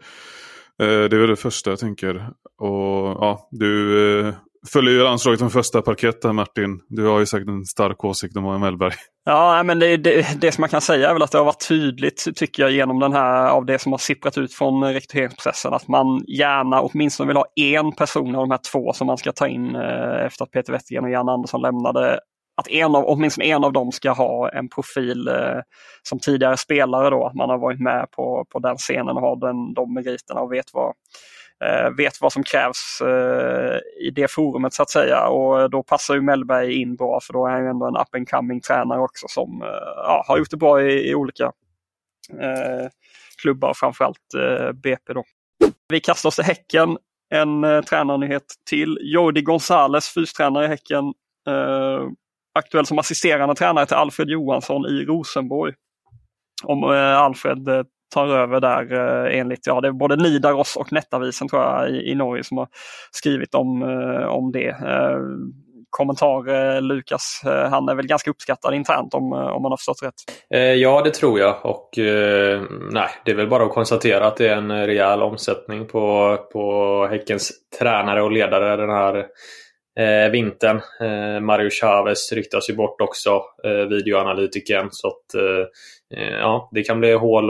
Det 0.78 0.86
är 0.86 1.20
väl 1.20 1.30
det 1.30 1.36
första 1.36 1.70
jag 1.70 1.80
tänker. 1.80 2.30
Och 2.58 3.08
ja, 3.22 3.48
du 3.52 4.34
följer 4.68 4.94
ju 4.94 5.08
anslaget 5.08 5.40
från 5.40 5.50
första 5.50 5.82
parkett 5.82 6.24
Martin. 6.24 6.80
Du 6.88 7.06
har 7.06 7.20
ju 7.20 7.26
sagt 7.26 7.48
en 7.48 7.66
stark 7.66 8.04
åsikt 8.04 8.38
om 8.38 8.44
Johan 8.44 8.62
Mellberg. 8.62 8.94
Ja, 9.26 9.64
men 9.64 9.80
det, 9.80 9.98
det, 9.98 10.42
det 10.42 10.52
som 10.52 10.62
man 10.62 10.70
kan 10.70 10.82
säga 10.82 11.10
är 11.10 11.14
väl 11.14 11.24
att 11.24 11.32
det 11.32 11.38
har 11.38 11.46
varit 11.46 11.68
tydligt 11.68 12.28
tycker 12.36 12.64
jag 12.64 12.72
genom 12.72 13.00
den 13.00 13.14
här 13.14 13.50
av 13.50 13.66
det 13.66 13.80
som 13.80 13.92
har 13.92 14.00
sipprat 14.00 14.38
ut 14.38 14.54
från 14.54 14.84
rekryteringsprocessen 14.84 15.74
att 15.74 15.88
man 15.88 16.24
gärna 16.28 16.82
åtminstone 16.82 17.28
vill 17.28 17.38
ha 17.38 17.46
en 17.56 17.92
person 17.92 18.36
av 18.36 18.42
de 18.42 18.52
här 18.52 18.60
två 18.72 18.94
som 18.94 19.08
man 19.08 19.18
ska 19.18 19.32
ta 19.32 19.48
in 19.48 19.76
eh, 19.76 20.26
efter 20.26 20.44
att 20.44 20.52
Peter 20.52 20.74
Wettergren 20.74 21.04
och 21.04 21.12
Jan 21.12 21.30
Andersson 21.30 21.62
lämnade. 21.62 22.20
Att 22.58 22.68
en 22.68 22.96
av, 22.96 23.06
åtminstone 23.06 23.46
en 23.46 23.64
av 23.64 23.74
dem 23.74 23.92
ska 23.92 24.12
ha 24.12 24.50
en 24.50 24.70
profil 24.70 25.28
eh, 25.28 25.62
som 26.04 26.20
tidigare 26.20 26.58
spelare 26.58 27.10
då, 27.10 27.26
att 27.26 27.36
man 27.36 27.50
har 27.50 27.58
varit 27.58 27.80
med 27.80 28.12
på, 28.12 28.46
på 28.50 28.60
den 28.60 28.78
scenen 28.78 29.18
och 29.18 29.22
har 29.22 29.36
den, 29.36 29.74
de 29.74 29.94
meriterna 29.94 30.42
och 30.42 30.54
vet 30.54 30.66
vad, 30.74 30.94
Eh, 31.66 31.90
vet 31.98 32.22
vad 32.22 32.34
som 32.34 32.44
krävs 32.44 33.02
eh, 33.02 33.80
i 34.02 34.12
det 34.12 34.32
forumet 34.32 34.74
så 34.74 34.84
att 34.84 34.90
säga 34.90 35.28
och 35.28 35.70
då 35.70 35.84
passar 35.84 36.16
ju 36.16 36.22
Mellberg 36.22 36.82
in 36.82 36.96
bra 36.96 37.20
för 37.24 37.34
då 37.34 37.48
är 37.48 37.52
han 37.52 37.64
ju 37.64 37.70
ändå 37.70 37.86
en 37.86 37.98
up 37.98 38.16
and 38.16 38.30
coming 38.30 38.62
tränare 38.62 39.02
också 39.02 39.28
som 39.30 39.62
eh, 39.62 39.68
ja, 39.96 40.24
har 40.28 40.38
gjort 40.38 40.50
det 40.50 40.58
bra 40.58 40.82
i, 40.82 41.10
i 41.10 41.16
olika 41.16 41.46
eh, 42.40 42.90
klubbar, 43.42 43.74
framförallt 43.76 44.34
eh, 44.38 44.72
BP 44.72 45.14
då. 45.14 45.24
Vi 45.90 46.00
kastar 46.00 46.28
oss 46.30 46.36
till 46.36 46.46
Häcken. 46.46 46.98
En 47.30 47.64
eh, 47.64 47.82
tränarnyhet 47.82 48.44
till. 48.70 48.98
Jordi 49.02 49.42
Gonzales, 49.42 50.14
fystränare 50.14 50.66
i 50.66 50.68
Häcken. 50.68 51.06
Eh, 51.48 52.08
aktuell 52.54 52.86
som 52.86 53.00
assisterande 53.00 53.56
tränare 53.56 53.86
till 53.86 53.96
Alfred 53.96 54.30
Johansson 54.30 54.86
i 54.86 55.06
Rosenborg. 55.06 55.74
Om 56.64 56.84
eh, 56.84 57.18
Alfred 57.18 57.68
eh, 57.68 57.84
tar 58.10 58.28
över 58.28 58.60
där 58.60 58.94
eh, 58.94 59.40
enligt, 59.40 59.68
ja 59.68 59.82
det 59.82 59.88
är 59.88 59.92
både 59.92 60.16
Nidaros 60.16 60.76
och 60.76 60.92
Nettavisen 60.92 61.48
tror 61.48 61.62
jag 61.62 61.90
i, 61.90 62.12
i 62.12 62.16
Norge 62.16 62.44
som 62.44 62.58
har 62.58 62.68
skrivit 63.12 63.56
om, 63.56 63.84
eh, 63.84 64.26
om 64.26 64.52
det. 64.52 64.68
Eh, 64.68 65.20
kommentar 65.90 66.48
eh, 66.48 66.82
Lukas, 66.82 67.42
eh, 67.46 67.70
han 67.70 67.90
är 67.90 67.96
väl 67.96 68.08
ganska 68.08 68.32
uppskattad 68.32 68.74
internt 68.74 69.14
om, 69.14 69.34
eh, 69.34 69.40
om 69.40 69.62
man 69.62 69.72
har 69.72 69.78
förstått 69.78 70.04
rätt? 70.04 70.80
Ja 70.80 71.02
det 71.02 71.12
tror 71.12 71.40
jag 71.40 71.66
och 71.66 71.90
nej, 72.92 73.10
det 73.26 73.32
är 73.32 73.36
väl 73.36 73.50
bara 73.50 73.64
att 73.64 73.74
konstatera 73.74 74.28
att 74.28 74.38
det 74.38 74.48
är 74.48 74.56
en 74.56 74.88
rejäl 74.88 75.22
omsättning 75.22 75.88
på, 75.88 76.38
på 76.54 77.08
Häckens 77.12 77.52
tränare 77.80 78.22
och 78.22 78.32
ledare 78.32 78.76
den 78.76 78.90
här 78.90 79.26
eh, 80.00 80.32
vintern. 80.32 80.82
Eh, 81.02 81.40
Mario 81.42 81.70
Chavez 81.70 82.32
ryktas 82.32 82.70
ju 82.70 82.76
bort 82.76 83.02
också, 83.02 83.42
eh, 83.64 83.72
videoanalytikern. 83.72 84.90
Så 84.92 85.08
att, 85.08 85.34
eh, 85.36 86.20
eh 86.20 86.34
ja, 86.34 86.70
det 86.72 86.84
kan 86.84 87.00
bli 87.00 87.14
hål 87.14 87.50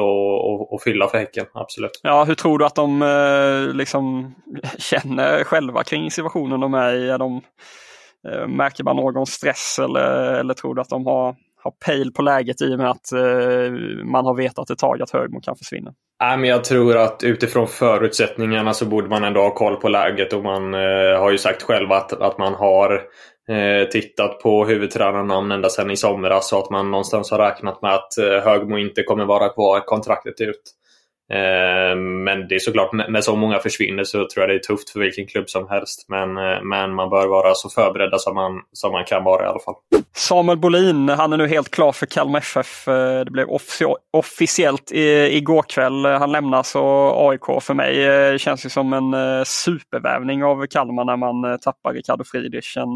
att 0.75 0.83
fylla 0.83 1.07
för 1.07 1.17
Häcken, 1.17 1.45
absolut. 1.53 1.99
Ja, 2.03 2.23
hur 2.23 2.35
tror 2.35 2.59
du 2.59 2.65
att 2.65 2.75
de 2.75 3.01
eh, 3.01 3.75
liksom 3.75 4.35
känner 4.77 5.43
själva 5.43 5.83
kring 5.83 6.11
situationen 6.11 6.59
de 6.59 6.73
är 6.73 6.93
i? 6.93 7.09
Är 7.09 7.17
de, 7.17 7.41
eh, 8.27 8.47
märker 8.47 8.83
man 8.83 8.95
någon 8.95 9.27
stress 9.27 9.79
eller, 9.83 10.33
eller 10.33 10.53
tror 10.53 10.75
du 10.75 10.81
att 10.81 10.89
de 10.89 11.05
har 11.05 11.35
har 11.63 11.71
pejl 11.85 12.11
på 12.13 12.21
läget 12.21 12.61
i 12.61 12.73
och 12.73 12.77
med 12.77 12.89
att 12.89 13.11
eh, 13.11 13.71
man 14.05 14.25
har 14.25 14.35
vetat 14.35 14.69
ett 14.69 14.77
tag 14.77 15.01
att 15.01 15.11
Högmo 15.11 15.41
kan 15.41 15.55
försvinna? 15.55 15.93
Nej, 16.21 16.37
men 16.37 16.49
jag 16.49 16.63
tror 16.63 16.97
att 16.97 17.23
utifrån 17.23 17.67
förutsättningarna 17.67 18.73
så 18.73 18.85
borde 18.85 19.09
man 19.09 19.23
ändå 19.23 19.41
ha 19.41 19.53
koll 19.53 19.75
på 19.75 19.89
läget 19.89 20.33
och 20.33 20.43
man 20.43 20.73
eh, 20.73 21.19
har 21.19 21.31
ju 21.31 21.37
sagt 21.37 21.63
själv 21.63 21.91
att, 21.91 22.13
att 22.13 22.37
man 22.37 22.53
har 22.53 22.93
eh, 23.49 23.87
tittat 23.91 24.39
på 24.39 24.65
huvudtränarnamn 24.65 25.51
ända 25.51 25.69
sedan 25.69 25.91
i 25.91 25.97
somras 25.97 26.53
och 26.53 26.59
att 26.59 26.69
man 26.69 26.91
någonstans 26.91 27.31
har 27.31 27.37
räknat 27.37 27.81
med 27.81 27.93
att 27.93 28.17
eh, 28.17 28.43
Högmo 28.43 28.77
inte 28.77 29.03
kommer 29.03 29.25
vara 29.25 29.49
kvar 29.49 29.79
kontraktet 29.79 30.41
ut. 30.41 30.61
Eh, 31.33 31.95
men 31.95 32.47
det 32.47 32.55
är 32.55 32.59
såklart, 32.59 32.93
när 32.93 33.21
så 33.21 33.35
många 33.35 33.59
försvinner 33.59 34.03
så 34.03 34.17
tror 34.17 34.41
jag 34.41 34.49
det 34.49 34.55
är 34.55 34.59
tufft 34.59 34.89
för 34.89 34.99
vilken 34.99 35.27
klubb 35.27 35.49
som 35.49 35.69
helst. 35.69 36.05
Men, 36.09 36.37
eh, 36.37 36.61
men 36.63 36.93
man 36.93 37.09
bör 37.09 37.27
vara 37.27 37.53
så 37.53 37.69
förberedda 37.69 38.17
som 38.17 38.35
man, 38.35 38.61
som 38.73 38.91
man 38.91 39.05
kan 39.05 39.23
vara 39.23 39.43
i 39.43 39.47
alla 39.47 39.59
fall. 39.59 39.75
Samuel 40.15 40.57
Bolin, 40.57 41.09
han 41.09 41.33
är 41.33 41.37
nu 41.37 41.47
helt 41.47 41.71
klar 41.71 41.91
för 41.91 42.05
Kalmar 42.05 42.39
FF. 42.39 42.87
Eh, 42.87 43.19
det 43.19 43.31
blev 43.31 43.47
officiellt 44.11 44.91
igår 44.91 45.63
kväll. 45.69 46.05
Han 46.05 46.31
lämnar 46.31 46.63
så 46.63 47.13
AIK 47.29 47.63
för 47.63 47.73
mig. 47.73 47.95
Det 48.31 48.39
känns 48.39 48.65
ju 48.65 48.69
som 48.69 48.93
en 48.93 49.45
supervävning 49.45 50.43
av 50.43 50.65
Kalmar 50.67 51.05
när 51.05 51.17
man 51.17 51.59
tappar 51.59 51.93
Ricardo 51.93 52.23
Friedrich. 52.23 52.77
En, 52.77 52.87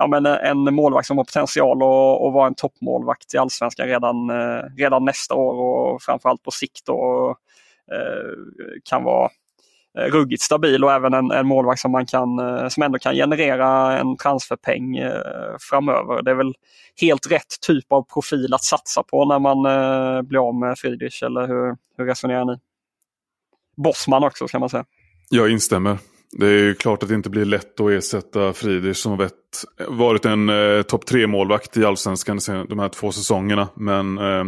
ja, 0.00 0.06
men 0.06 0.26
eh, 0.26 0.50
en 0.50 0.74
målvakt 0.74 1.06
som 1.06 1.18
har 1.18 1.24
potential 1.24 1.82
att, 1.82 2.26
att 2.26 2.32
vara 2.32 2.46
en 2.46 2.54
toppmålvakt 2.54 3.34
i 3.34 3.38
Allsvenskan 3.38 3.86
redan, 3.86 4.30
eh, 4.30 4.62
redan 4.76 5.04
nästa 5.04 5.34
år 5.34 5.54
och 5.54 6.02
framförallt 6.02 6.42
på 6.42 6.50
sikt. 6.50 6.86
då, 6.86 7.36
eh, 7.92 8.80
kan 8.84 9.04
vara 9.04 9.30
ruggigt 9.98 10.42
stabil 10.42 10.84
och 10.84 10.92
även 10.92 11.14
en, 11.14 11.30
en 11.30 11.46
målvakt 11.46 11.80
som 11.80 11.92
man 11.92 12.06
kan, 12.06 12.38
som 12.70 12.82
ändå 12.82 12.98
kan 12.98 13.14
generera 13.14 13.98
en 13.98 14.16
transferpeng 14.16 14.96
framöver. 15.70 16.22
Det 16.22 16.30
är 16.30 16.34
väl 16.34 16.54
helt 17.00 17.30
rätt 17.30 17.60
typ 17.66 17.92
av 17.92 18.02
profil 18.02 18.54
att 18.54 18.64
satsa 18.64 19.02
på 19.02 19.24
när 19.24 19.38
man 19.38 19.62
blir 20.26 20.48
av 20.48 20.54
med 20.54 20.78
Friedrich, 20.78 21.22
eller 21.22 21.46
hur, 21.46 21.76
hur 21.96 22.06
resonerar 22.06 22.44
ni? 22.44 22.58
Bossman 23.76 24.24
också 24.24 24.46
kan 24.46 24.60
man 24.60 24.68
säga. 24.68 24.84
Jag 25.30 25.50
instämmer. 25.50 25.98
Det 26.38 26.46
är 26.46 26.50
ju 26.58 26.74
klart 26.74 27.02
att 27.02 27.08
det 27.08 27.14
inte 27.14 27.30
blir 27.30 27.44
lätt 27.44 27.80
att 27.80 27.90
ersätta 27.90 28.52
Friedrich 28.52 28.96
som 28.96 29.18
vet, 29.18 29.32
varit 29.88 30.24
en 30.24 30.48
eh, 30.48 30.82
topp 30.82 31.06
tre 31.06 31.26
målvakt 31.26 31.76
i 31.76 31.84
allsvenskan 31.84 32.40
de 32.68 32.78
här 32.78 32.88
två 32.88 33.12
säsongerna. 33.12 33.68
Men 33.76 34.18
eh, 34.18 34.44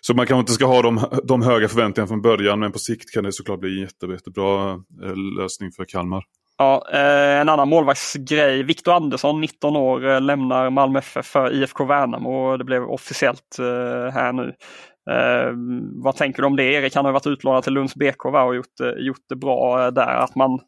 så 0.00 0.14
man 0.14 0.26
kanske 0.26 0.40
inte 0.40 0.52
ska 0.52 0.66
ha 0.66 0.82
de, 0.82 1.04
de 1.24 1.42
höga 1.42 1.68
förväntningarna 1.68 2.08
från 2.08 2.22
början 2.22 2.60
men 2.60 2.72
på 2.72 2.78
sikt 2.78 3.14
kan 3.14 3.24
det 3.24 3.32
såklart 3.32 3.60
bli 3.60 3.76
en 3.76 3.80
jätte, 3.80 4.06
jättebra 4.06 4.72
eh, 5.02 5.16
lösning 5.38 5.72
för 5.72 5.84
Kalmar. 5.84 6.24
Ja, 6.60 6.84
eh, 6.92 7.40
en 7.40 7.48
annan 7.48 7.68
målvaktsgrej. 7.68 8.62
Viktor 8.62 8.92
Andersson, 8.92 9.40
19 9.40 9.76
år, 9.76 10.10
eh, 10.10 10.20
lämnar 10.20 10.70
Malmö 10.70 10.98
FF 10.98 11.26
för 11.26 11.52
IFK 11.52 11.84
Värnamo 11.84 12.30
och 12.30 12.58
det 12.58 12.64
blev 12.64 12.82
officiellt 12.82 13.58
eh, 13.58 14.14
här 14.14 14.32
nu. 14.32 14.54
Eh, 15.10 15.52
vad 15.94 16.16
tänker 16.16 16.42
du 16.42 16.46
om 16.46 16.56
det 16.56 16.64
Erik? 16.64 16.94
Han 16.94 17.04
har 17.04 17.12
varit 17.12 17.26
utlånad 17.26 17.62
till 17.62 17.72
Lunds 17.72 17.94
BK 17.94 18.24
va, 18.24 18.42
och 18.42 18.56
gjort, 18.56 18.80
eh, 18.80 18.90
gjort 18.90 19.24
det 19.28 19.36
bra 19.36 19.84
eh, 19.84 19.92
där. 19.92 20.14
Att 20.14 20.34
man 20.34 20.60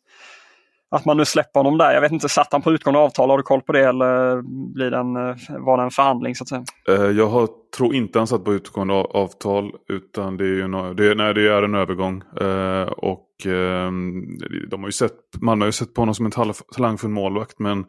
att 0.92 1.04
man 1.04 1.16
nu 1.16 1.25
släpper 1.25 1.61
honom 1.61 1.78
där. 1.78 1.94
Jag 1.94 2.00
vet 2.00 2.12
inte, 2.12 2.28
satt 2.28 2.52
han 2.52 2.62
på 2.62 2.72
utgående 2.72 3.00
avtal? 3.00 3.30
Har 3.30 3.37
du 3.37 3.42
koll 3.42 3.62
på 3.62 3.72
det 3.72 3.84
eller 3.84 4.42
blir 4.75 4.90
den, 4.90 5.16
eh, 5.16 5.64
var 5.64 5.76
det 5.76 5.82
en 5.82 5.90
förhandling 5.90 6.34
så 6.34 6.44
att 6.44 6.49
säga? 6.49 6.64
Eh, 6.88 6.94
jag 6.94 7.26
har, 7.26 7.49
tror 7.76 7.94
inte 7.94 8.18
han 8.18 8.26
satt 8.26 8.44
på 8.44 8.54
utgående 8.54 8.94
avtal 8.94 9.72
utan 9.88 10.37
det 10.37 10.44
är, 10.44 10.49
ju, 10.49 10.94
det, 10.94 11.14
nej, 11.14 11.34
det 11.34 11.49
är 11.49 11.62
en 11.62 11.75
övergång. 11.75 12.22
Eh, 12.40 12.82
och 12.82 13.28
ehm, 13.46 14.38
de 14.70 14.80
har 14.80 14.88
ju 14.88 14.92
sett, 14.92 15.12
Malmö 15.40 15.62
har 15.62 15.68
ju 15.68 15.72
sett 15.72 15.94
på 15.94 16.00
honom 16.00 16.14
som 16.14 16.26
en 16.26 16.32
talangfull 16.75 17.11
målvakt 17.11 17.58
men 17.58 17.84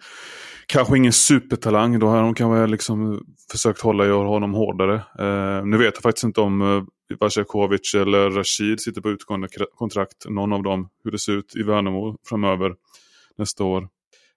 kanske 0.67 0.97
ingen 0.97 1.13
supertalang. 1.13 1.99
Då 1.99 2.07
har 2.07 2.21
de 2.21 2.33
kanske 2.33 2.67
liksom 2.67 3.21
försökt 3.51 3.81
hålla 3.81 4.05
i 4.05 4.09
honom 4.09 4.53
hårdare. 4.53 5.01
Nu 5.63 5.77
vet 5.77 5.93
jag 5.95 6.03
faktiskt 6.03 6.23
inte 6.23 6.41
om 6.41 6.87
Vajakovic 7.19 7.93
eller 7.95 8.29
Rashid 8.29 8.79
sitter 8.79 9.01
på 9.01 9.09
utgående 9.09 9.47
kontrakt. 9.75 10.25
Någon 10.29 10.53
av 10.53 10.63
dem, 10.63 10.89
hur 11.03 11.11
det 11.11 11.19
ser 11.19 11.33
ut 11.33 11.55
i 11.55 11.63
Värnamo 11.63 12.17
framöver 12.29 12.75
nästa 13.37 13.63
år. 13.63 13.87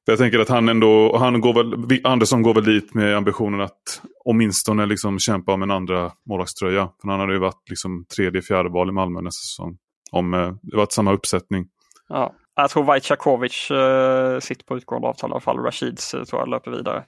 För 0.05 0.13
jag 0.13 0.19
tänker 0.19 0.39
att 0.39 0.49
han 0.49 0.69
ändå, 0.69 1.17
han 1.19 1.41
går 1.41 1.55
väl, 1.55 2.01
Andersson 2.05 2.43
går 2.43 2.55
väl 2.55 2.65
dit 2.65 2.95
med 2.95 3.17
ambitionen 3.17 3.61
att 3.61 4.03
åtminstone 4.25 4.87
liksom 4.87 5.19
kämpa 5.19 5.53
om 5.53 5.63
en 5.63 5.71
andra 5.71 6.13
målvaktströja. 6.29 6.89
För 7.01 7.09
han 7.09 7.21
hade 7.21 7.33
ju 7.33 7.39
varit 7.39 7.69
liksom 7.71 8.05
tredje, 8.17 8.43
fjärde 8.43 8.69
val 8.69 8.89
i 8.89 8.93
Malmö 8.93 9.21
nästa 9.21 9.43
säsong. 9.43 9.77
Om 10.13 10.35
eh, 10.35 10.53
det 10.63 10.77
varit 10.77 10.93
samma 10.93 11.13
uppsättning. 11.13 11.67
Ja, 12.09 12.35
jag 12.57 12.71
tror 12.71 12.85
Vajtjakovic 12.85 13.71
uh, 13.71 13.79
eh, 13.79 14.39
sitter 14.39 14.65
på 14.65 14.77
utgående 14.77 15.09
avtal 15.09 15.31
i 15.31 15.33
alla 15.33 15.41
fall. 15.41 15.59
Rashids 15.59 16.15
eh, 16.15 16.25
tror 16.25 16.41
jag 16.43 16.49
löper 16.49 16.71
vidare. 16.71 17.05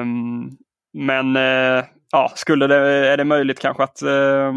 Um, 0.00 0.56
men 0.92 1.36
eh, 1.36 1.84
ja, 2.12 2.32
skulle 2.34 2.66
det, 2.66 2.76
är 3.08 3.16
det 3.16 3.24
möjligt 3.24 3.60
kanske 3.60 3.82
att, 3.82 4.02
eh, 4.02 4.52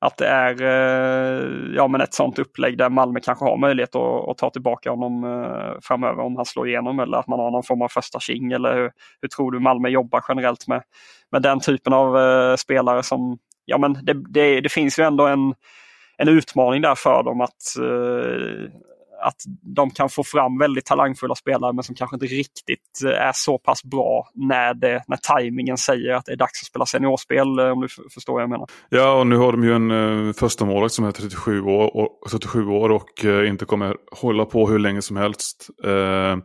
att 0.00 0.16
det 0.16 0.26
är 0.26 0.62
eh, 0.62 1.74
ja, 1.76 1.88
men 1.88 2.00
ett 2.00 2.14
sånt 2.14 2.38
upplägg 2.38 2.78
där 2.78 2.90
Malmö 2.90 3.20
kanske 3.20 3.44
har 3.44 3.56
möjlighet 3.56 3.94
att, 3.94 4.28
att 4.28 4.38
ta 4.38 4.50
tillbaka 4.50 4.90
honom 4.90 5.24
eh, 5.24 5.78
framöver 5.82 6.22
om 6.22 6.36
han 6.36 6.46
slår 6.46 6.68
igenom 6.68 7.00
eller 7.00 7.18
att 7.18 7.26
man 7.26 7.38
har 7.38 7.50
någon 7.50 7.62
form 7.62 7.82
av 7.82 7.88
första 7.88 8.20
king 8.20 8.52
eller 8.52 8.74
hur, 8.74 8.90
hur 9.20 9.28
tror 9.28 9.52
du 9.52 9.60
Malmö 9.60 9.88
jobbar 9.88 10.24
generellt 10.28 10.68
med, 10.68 10.82
med 11.32 11.42
den 11.42 11.60
typen 11.60 11.92
av 11.92 12.18
eh, 12.18 12.56
spelare 12.56 13.02
som, 13.02 13.38
ja 13.64 13.78
men 13.78 13.92
det, 13.92 14.14
det, 14.28 14.60
det 14.60 14.68
finns 14.68 14.98
ju 14.98 15.02
ändå 15.02 15.26
en 15.26 15.54
en 16.18 16.28
utmaning 16.28 16.82
där 16.82 16.94
för 16.94 17.22
dem 17.22 17.40
att, 17.40 17.76
eh, 17.78 18.70
att 19.26 19.42
de 19.76 19.90
kan 19.90 20.08
få 20.08 20.24
fram 20.24 20.58
väldigt 20.58 20.84
talangfulla 20.84 21.34
spelare 21.34 21.72
men 21.72 21.84
som 21.84 21.94
kanske 21.94 22.16
inte 22.16 22.26
riktigt 22.26 23.02
eh, 23.04 23.10
är 23.10 23.32
så 23.34 23.58
pass 23.58 23.84
bra 23.84 24.28
när, 24.34 24.74
det, 24.74 25.02
när 25.06 25.16
tajmingen 25.16 25.76
säger 25.76 26.14
att 26.14 26.24
det 26.24 26.32
är 26.32 26.36
dags 26.36 26.62
att 26.62 26.66
spela 26.66 26.86
seniorspel 26.86 27.58
eh, 27.58 27.66
om 27.66 27.80
du 27.80 27.88
förstår 28.14 28.32
vad 28.32 28.42
jag 28.42 28.50
menar. 28.50 28.66
Ja 28.88 29.20
och 29.20 29.26
nu 29.26 29.36
har 29.36 29.52
de 29.52 29.64
ju 29.64 29.74
en 29.74 29.90
eh, 30.28 30.32
första 30.32 30.64
målvakt 30.64 30.94
som 30.94 31.04
är 31.04 31.12
37 31.12 31.62
år 31.62 31.96
och, 31.96 32.30
37 32.30 32.66
år 32.66 32.90
och 32.90 33.24
eh, 33.24 33.48
inte 33.48 33.64
kommer 33.64 33.96
hålla 34.12 34.44
på 34.44 34.68
hur 34.68 34.78
länge 34.78 35.02
som 35.02 35.16
helst. 35.16 35.68
Eh, 35.84 36.36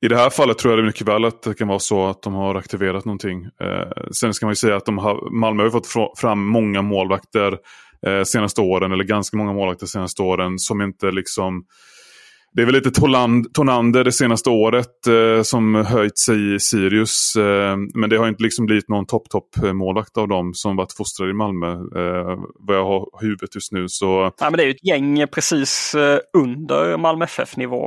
i 0.00 0.08
det 0.08 0.16
här 0.16 0.30
fallet 0.30 0.58
tror 0.58 0.72
jag 0.72 0.78
det 0.78 0.86
mycket 0.86 1.08
väl 1.08 1.24
att 1.24 1.42
det 1.42 1.54
kan 1.54 1.68
vara 1.68 1.78
så 1.78 2.06
att 2.06 2.22
de 2.22 2.34
har 2.34 2.54
aktiverat 2.54 3.04
någonting. 3.04 3.44
Eh, 3.44 3.92
sen 4.12 4.34
ska 4.34 4.46
man 4.46 4.50
ju 4.50 4.56
säga 4.56 4.76
att 4.76 4.86
de 4.86 4.98
har, 4.98 5.30
Malmö 5.30 5.62
har 5.62 5.70
fått 5.70 6.18
fram 6.18 6.46
många 6.46 6.82
målvakter 6.82 7.58
eh, 8.06 8.22
senaste 8.22 8.60
åren, 8.60 8.92
eller 8.92 9.04
ganska 9.04 9.36
många 9.36 9.52
målvakter 9.52 9.86
senaste 9.86 10.22
åren, 10.22 10.58
som 10.58 10.82
inte 10.82 11.10
liksom 11.10 11.64
det 12.54 12.62
är 12.62 12.66
väl 12.66 12.74
lite 12.74 12.90
Tonander 13.52 14.04
det 14.04 14.12
senaste 14.12 14.50
året 14.50 15.06
eh, 15.06 15.42
som 15.42 15.74
höjt 15.74 16.18
sig 16.18 16.54
i 16.54 16.60
Sirius. 16.60 17.36
Eh, 17.36 17.76
men 17.94 18.10
det 18.10 18.16
har 18.16 18.28
inte 18.28 18.42
liksom 18.42 18.66
blivit 18.66 18.88
någon 18.88 19.06
topp-topp-målvakt 19.06 20.16
eh, 20.16 20.22
av 20.22 20.28
dem 20.28 20.54
som 20.54 20.76
varit 20.76 20.92
fostrade 20.92 21.30
i 21.30 21.34
Malmö. 21.34 21.72
Eh, 21.72 22.38
vad 22.54 22.76
jag 22.76 22.84
har 22.84 23.06
i 23.22 23.24
huvudet 23.24 23.54
just 23.54 23.72
nu. 23.72 23.88
Så... 23.88 24.22
Nej, 24.22 24.32
men 24.40 24.52
det 24.52 24.62
är 24.62 24.66
ju 24.66 24.70
ett 24.70 24.84
gäng 24.84 25.18
eh, 25.18 25.26
precis 25.26 25.94
eh, 25.94 26.18
under 26.38 26.96
Malmö 26.96 27.24
FF-nivå 27.24 27.82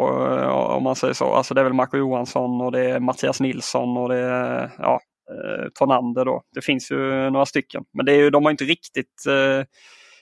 om 0.76 0.84
man 0.84 0.96
säger 0.96 1.14
så. 1.14 1.34
Alltså 1.34 1.54
det 1.54 1.62
är 1.62 1.66
väl 1.66 1.74
Marco 1.74 1.98
Johansson 1.98 2.62
och 2.62 2.72
det 2.72 2.90
är 2.90 3.00
Mattias 3.00 3.40
Nilsson 3.40 3.98
och 3.98 4.10
det 4.10 4.18
är 4.18 4.72
ja, 4.78 5.00
eh, 5.32 5.68
Tonander 5.74 6.26
då. 6.26 6.42
Det 6.56 6.62
finns 6.62 6.92
ju 6.92 7.30
några 7.30 7.46
stycken. 7.46 7.84
Men 7.94 8.06
det 8.06 8.12
är 8.12 8.18
ju, 8.18 8.30
de 8.30 8.44
har 8.44 8.52
inte 8.52 8.64
riktigt 8.64 9.26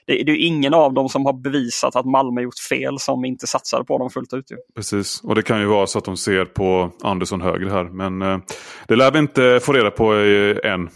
det, 0.06 0.22
det 0.22 0.32
är 0.32 0.46
ingen 0.46 0.74
av 0.74 0.94
dem 0.94 1.08
som 1.08 1.26
har 1.26 1.32
bevisat 1.32 1.96
att 1.96 2.06
Malmö 2.06 2.40
gjort 2.40 2.58
fel 2.68 2.98
som 2.98 3.24
inte 3.24 3.46
satsade 3.46 3.84
på 3.84 3.98
dem 3.98 4.10
fullt 4.10 4.32
ut. 4.32 4.50
Ju. 4.50 4.56
Precis, 4.76 5.20
och 5.24 5.34
det 5.34 5.42
kan 5.42 5.60
ju 5.60 5.66
vara 5.66 5.86
så 5.86 5.98
att 5.98 6.04
de 6.04 6.16
ser 6.16 6.44
på 6.44 6.90
Andersson 7.02 7.40
högre 7.40 7.70
här. 7.70 7.84
Men 7.84 8.22
eh, 8.22 8.38
det 8.88 8.96
lär 8.96 9.10
vi 9.10 9.18
inte 9.18 9.60
få 9.62 9.72
reda 9.72 9.90
på 9.90 10.14
eh, 10.14 10.72
än. 10.72 10.88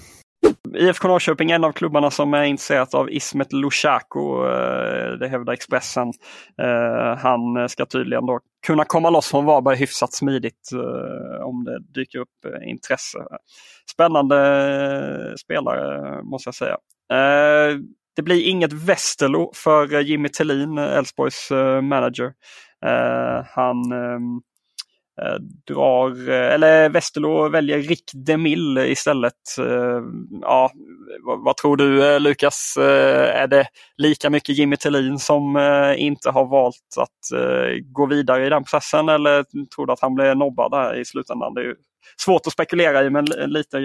IFK 0.76 1.08
Norrköping 1.08 1.50
är 1.50 1.54
en 1.54 1.64
av 1.64 1.72
klubbarna 1.72 2.10
som 2.10 2.34
är 2.34 2.42
intresserat 2.42 2.94
av 2.94 3.10
Ismet 3.10 3.52
Lushaku, 3.52 4.20
eh, 4.20 5.12
det 5.18 5.28
hävdar 5.28 5.52
Expressen. 5.52 6.12
Eh, 6.62 7.18
han 7.18 7.68
ska 7.68 7.86
tydligen 7.86 8.26
då 8.26 8.40
kunna 8.66 8.84
komma 8.84 9.10
loss 9.10 9.30
från 9.30 9.44
Varberg 9.44 9.76
hyfsat 9.76 10.12
smidigt 10.12 10.72
eh, 10.72 11.46
om 11.46 11.64
det 11.64 12.00
dyker 12.00 12.18
upp 12.18 12.28
intresse. 12.66 13.18
Spännande 13.90 15.34
spelare 15.38 16.22
måste 16.22 16.48
jag 16.48 16.54
säga. 16.54 16.76
Det 18.18 18.22
blir 18.22 18.48
inget 18.48 18.72
Westerlo 18.72 19.52
för 19.54 19.94
eh, 19.94 20.00
Jimmy 20.00 20.28
Tillin, 20.28 20.78
eh, 20.78 20.96
Elfsborgs 20.96 21.50
eh, 21.50 21.80
manager. 21.80 22.32
han 23.44 23.92
ehm, 23.92 24.40
drar, 25.66 26.28
eller 26.28 26.88
Westerlo 26.88 27.48
väljer 27.48 27.78
Rick 27.78 28.10
DeMille 28.14 28.87
istället. 28.87 29.34
Ja, 30.40 30.70
vad, 31.44 31.56
tror 31.56 31.76
du 31.76 32.18
Lukas? 32.18 32.75
Är 32.76 33.46
det 33.46 33.66
lika 33.96 34.30
mycket 34.30 34.58
Jimmy 34.58 34.76
Tillin 34.76 35.18
som 35.18 35.56
inte 35.96 36.30
har 36.30 36.46
valt 36.46 36.96
att 36.98 37.40
gå 37.82 38.06
vidare 38.06 38.46
i 38.46 38.50
den 38.50 38.64
processen 38.64 39.08
eller 39.08 39.44
tror 39.75 39.87
du 39.87 39.92
att 39.92 40.00
han 40.00 40.14
blir 40.14 40.34
nobbad 40.34 40.70
där 40.70 41.00
i 41.00 41.04
slutändan? 41.04 41.54
Det 41.54 41.60
är 41.60 41.75
svårt 42.25 42.46
att 42.46 42.52
spekulera 42.52 43.04
i 43.04 43.10
men 43.10 43.25
lite 43.25 43.78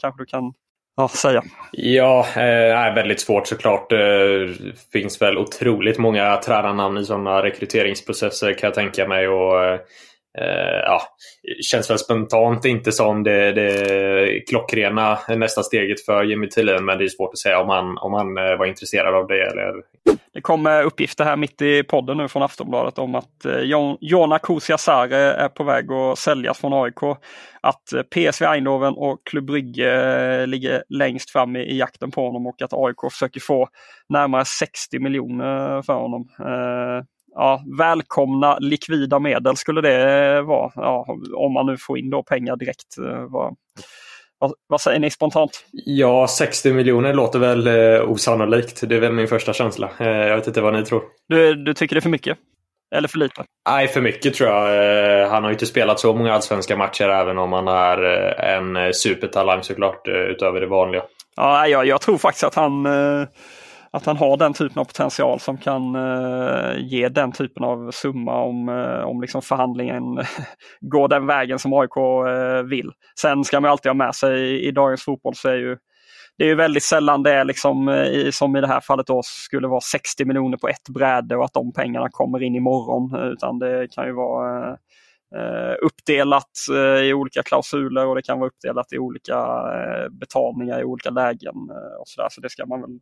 kanske 0.00 0.22
du 0.22 0.26
kan 0.26 0.52
ja, 1.00 1.08
säga? 1.08 1.42
Ja, 1.72 2.26
eh, 2.36 2.94
väldigt 2.94 3.20
svårt 3.20 3.46
såklart. 3.46 3.90
Det 3.90 4.48
finns 4.92 5.22
väl 5.22 5.38
otroligt 5.38 5.98
många 5.98 6.36
tränarnamn 6.36 6.98
i 6.98 7.04
sådana 7.04 7.42
rekryteringsprocesser 7.42 8.52
kan 8.52 8.68
jag 8.68 8.74
tänka 8.74 9.08
mig. 9.08 9.28
Och, 9.28 9.64
eh, 9.64 9.80
Eh, 10.38 10.80
ja, 10.84 11.02
känns 11.70 11.90
väl 11.90 11.98
spontant 11.98 12.64
inte 12.64 12.92
som 12.92 13.22
det, 13.22 13.52
det 13.52 14.40
klockrena 14.48 15.18
nästa 15.28 15.62
steget 15.62 16.04
för 16.04 16.22
Jimmy 16.22 16.48
Tillin. 16.48 16.84
Men 16.84 16.98
det 16.98 17.04
är 17.04 17.08
svårt 17.08 17.32
att 17.32 17.38
säga 17.38 17.60
om 17.60 17.68
han, 17.68 17.98
om 17.98 18.12
han 18.12 18.36
eh, 18.38 18.58
var 18.58 18.66
intresserad 18.66 19.14
av 19.14 19.26
det 19.26 19.42
eller 19.42 19.72
det 20.32 20.40
kom 20.40 20.66
eh, 20.66 20.86
uppgifter 20.86 21.24
här 21.24 21.36
mitt 21.36 21.62
i 21.62 21.82
podden 21.82 22.16
nu 22.16 22.28
från 22.28 22.42
Aftonbladet 22.42 22.98
om 22.98 23.14
att 23.14 23.46
Jona 23.62 23.96
Jona 24.00 24.38
Kusiasare 24.38 25.16
är 25.16 25.48
på 25.48 25.64
väg 25.64 25.92
att 25.92 26.18
säljas 26.18 26.58
från 26.58 26.84
AIK. 26.84 27.18
Att 27.60 27.82
PSV 28.14 28.44
Eindhoven 28.44 28.94
och 28.94 29.18
Klubb 29.24 29.46
Brygge 29.46 30.46
ligger 30.46 30.84
längst 30.88 31.30
fram 31.30 31.56
i, 31.56 31.78
jakten 31.78 32.10
på 32.10 32.26
honom 32.26 32.46
och 32.46 32.62
att 32.62 32.72
AIK 32.72 33.12
försöker 33.12 33.40
få 33.40 33.68
närmare 34.08 34.44
60 34.44 34.98
miljoner 34.98 35.82
för 35.82 35.94
honom. 35.94 36.28
Ja, 37.34 37.64
välkomna 37.78 38.58
likvida 38.58 39.18
medel 39.18 39.56
skulle 39.56 39.80
det 39.80 40.42
vara. 40.42 40.72
Ja, 40.74 41.06
om 41.36 41.52
man 41.52 41.66
nu 41.66 41.76
får 41.76 41.98
in 41.98 42.10
då 42.10 42.22
pengar 42.22 42.56
direkt. 42.56 42.96
Vad, 43.28 43.56
vad, 44.66 44.80
säger 44.80 44.98
ni 44.98 45.10
spontant? 45.10 45.64
Ja, 45.72 46.26
60 46.28 46.72
miljoner 46.72 47.14
låter 47.14 47.38
väl 47.38 47.66
eh, 47.66 48.10
osannolikt. 48.10 48.88
Det 48.88 48.96
är 48.96 49.00
väl 49.00 49.12
min 49.12 49.28
första 49.28 49.52
känsla. 49.52 49.90
Eh, 49.98 50.06
jag 50.06 50.36
vet 50.36 50.46
inte 50.46 50.60
vad 50.60 50.74
ni 50.74 50.84
tror. 50.84 51.02
Du, 51.28 51.54
du 51.54 51.74
tycker 51.74 51.94
det 51.94 51.98
är 51.98 52.02
för 52.02 52.10
mycket? 52.10 52.38
Eller 52.94 53.08
för 53.08 53.18
lite? 53.18 53.44
Nej, 53.68 53.88
för 53.88 54.00
mycket 54.00 54.34
tror 54.34 54.50
jag. 54.50 55.22
Eh, 55.22 55.30
han 55.30 55.44
har 55.44 55.50
inte 55.50 55.66
spelat 55.66 56.00
så 56.00 56.14
många 56.14 56.32
allsvenska 56.32 56.76
matcher 56.76 57.08
även 57.08 57.38
om 57.38 57.52
han 57.52 57.68
är 57.68 58.04
eh, 58.04 58.54
en 58.54 58.94
supertalang 58.94 59.62
såklart 59.62 60.08
eh, 60.08 60.14
utöver 60.14 60.60
det 60.60 60.66
vanliga. 60.66 61.02
Ja, 61.36 61.66
jag, 61.66 61.86
jag 61.86 62.00
tror 62.00 62.18
faktiskt 62.18 62.44
att 62.44 62.54
han 62.54 62.86
eh, 62.86 63.28
att 63.92 64.06
han 64.06 64.16
har 64.16 64.36
den 64.36 64.52
typen 64.52 64.78
av 64.78 64.84
potential 64.84 65.40
som 65.40 65.58
kan 65.58 65.94
eh, 65.94 66.78
ge 66.78 67.08
den 67.08 67.32
typen 67.32 67.64
av 67.64 67.90
summa 67.90 68.42
om, 68.42 68.68
eh, 68.68 69.00
om 69.00 69.20
liksom 69.20 69.42
förhandlingen 69.42 70.02
går 70.80 71.08
den 71.08 71.26
vägen 71.26 71.58
som 71.58 71.72
AIK 71.72 71.96
eh, 71.96 72.62
vill. 72.62 72.90
Sen 73.20 73.44
ska 73.44 73.60
man 73.60 73.70
alltid 73.70 73.90
ha 73.90 73.94
med 73.94 74.14
sig 74.14 74.40
i, 74.40 74.68
i 74.68 74.70
dagens 74.70 75.04
fotboll 75.04 75.34
så 75.34 75.48
är 75.48 75.56
ju 75.56 75.76
det 76.38 76.44
är 76.44 76.48
ju 76.48 76.54
väldigt 76.54 76.82
sällan 76.82 77.22
det 77.22 77.32
är 77.32 77.44
liksom, 77.44 77.88
eh, 77.88 78.06
i, 78.06 78.32
som 78.32 78.56
i 78.56 78.60
det 78.60 78.66
här 78.66 78.80
fallet 78.80 79.06
då 79.06 79.20
skulle 79.24 79.68
vara 79.68 79.80
60 79.80 80.24
miljoner 80.24 80.56
på 80.56 80.68
ett 80.68 80.88
bräde 80.88 81.36
och 81.36 81.44
att 81.44 81.52
de 81.52 81.72
pengarna 81.72 82.08
kommer 82.10 82.42
in 82.42 82.54
imorgon. 82.54 83.32
Utan 83.32 83.58
det 83.58 83.88
kan 83.94 84.06
ju 84.06 84.12
vara 84.12 84.76
uppdelat 85.82 86.50
i 87.04 87.12
olika 87.12 87.42
klausuler 87.42 88.06
och 88.06 88.14
det 88.14 88.22
kan 88.22 88.38
vara 88.38 88.48
uppdelat 88.48 88.92
i 88.92 88.98
olika 88.98 89.46
betalningar 90.10 90.80
i 90.80 90.84
olika 90.84 91.10
lägen. 91.10 91.54
och 92.00 92.08
så, 92.08 92.22
där. 92.22 92.28
så 92.30 92.40
det 92.40 92.50
ska 92.50 92.66
man 92.66 92.80
väl 92.80 92.98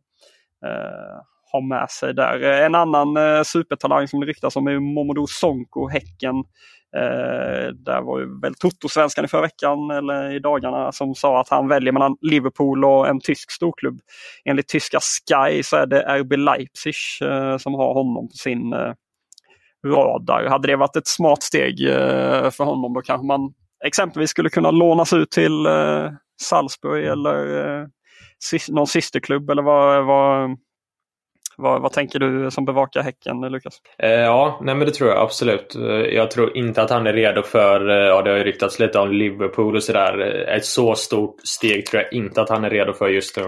Eh, 0.65 1.21
ha 1.51 1.61
med 1.61 1.89
sig 1.89 2.13
där. 2.13 2.43
Eh, 2.43 2.65
en 2.65 2.75
annan 2.75 3.17
eh, 3.17 3.43
supertalang 3.43 4.07
som 4.07 4.19
det 4.19 4.25
ryktas 4.25 4.55
om 4.55 4.67
är 4.67 4.79
Momodou 4.79 5.27
Sonko, 5.27 5.87
Häcken. 5.87 6.35
Eh, 6.95 7.67
där 7.73 8.01
var 8.01 8.19
ju 8.19 8.39
väl 8.39 8.55
Toto-svenskan 8.55 9.25
i 9.25 9.27
förra 9.27 9.41
veckan 9.41 9.91
eller 9.91 10.31
i 10.35 10.39
dagarna 10.39 10.91
som 10.91 11.15
sa 11.15 11.41
att 11.41 11.49
han 11.49 11.67
väljer 11.67 11.91
mellan 11.91 12.17
Liverpool 12.21 12.85
och 12.85 13.07
en 13.07 13.19
tysk 13.19 13.51
storklubb. 13.51 13.99
Enligt 14.45 14.67
tyska 14.67 14.99
Sky 14.99 15.63
så 15.63 15.75
är 15.75 15.85
det 15.85 16.19
RB 16.19 16.33
Leipzig 16.33 16.95
eh, 17.23 17.57
som 17.57 17.73
har 17.73 17.93
honom 17.93 18.27
på 18.27 18.33
sin 18.33 18.73
eh, 18.73 18.93
radar. 19.85 20.45
Hade 20.49 20.67
det 20.67 20.75
varit 20.75 20.95
ett 20.95 21.07
smart 21.07 21.43
steg 21.43 21.87
eh, 21.89 22.49
för 22.51 22.63
honom 22.63 22.93
då 22.93 23.01
kanske 23.01 23.27
man 23.27 23.53
exempelvis 23.85 24.29
skulle 24.29 24.49
kunna 24.49 24.71
lånas 24.71 25.13
ut 25.13 25.31
till 25.31 25.65
eh, 25.65 26.09
Salzburg 26.41 27.05
eller 27.05 27.65
eh, 27.81 27.87
någon 28.69 28.87
systerklubb 28.87 29.49
eller 29.49 29.61
vad, 29.61 30.05
vad, 30.05 30.57
vad, 31.57 31.81
vad, 31.81 31.91
tänker 31.93 32.19
du 32.19 32.51
som 32.51 32.65
bevakar 32.65 33.01
Häcken, 33.01 33.41
Lukas? 33.41 33.81
Eh, 33.97 34.09
ja, 34.09 34.59
nej 34.63 34.75
men 34.75 34.87
det 34.87 34.93
tror 34.93 35.09
jag 35.09 35.19
absolut. 35.19 35.75
Eh, 35.75 35.81
jag 35.91 36.31
tror 36.31 36.57
inte 36.57 36.81
att 36.81 36.89
han 36.89 37.07
är 37.07 37.13
redo 37.13 37.43
för, 37.43 37.89
eh, 37.89 37.95
ja 37.95 38.21
det 38.21 38.29
har 38.29 38.37
ju 38.37 38.43
ryktats 38.43 38.79
lite 38.79 38.99
om 38.99 39.11
Liverpool 39.11 39.75
och 39.75 39.83
sådär. 39.83 40.19
Ett 40.47 40.65
så 40.65 40.95
stort 40.95 41.35
steg 41.43 41.85
tror 41.85 42.03
jag 42.03 42.13
inte 42.13 42.41
att 42.41 42.49
han 42.49 42.63
är 42.63 42.69
redo 42.69 42.93
för 42.93 43.09
just 43.09 43.37
nu. 43.37 43.43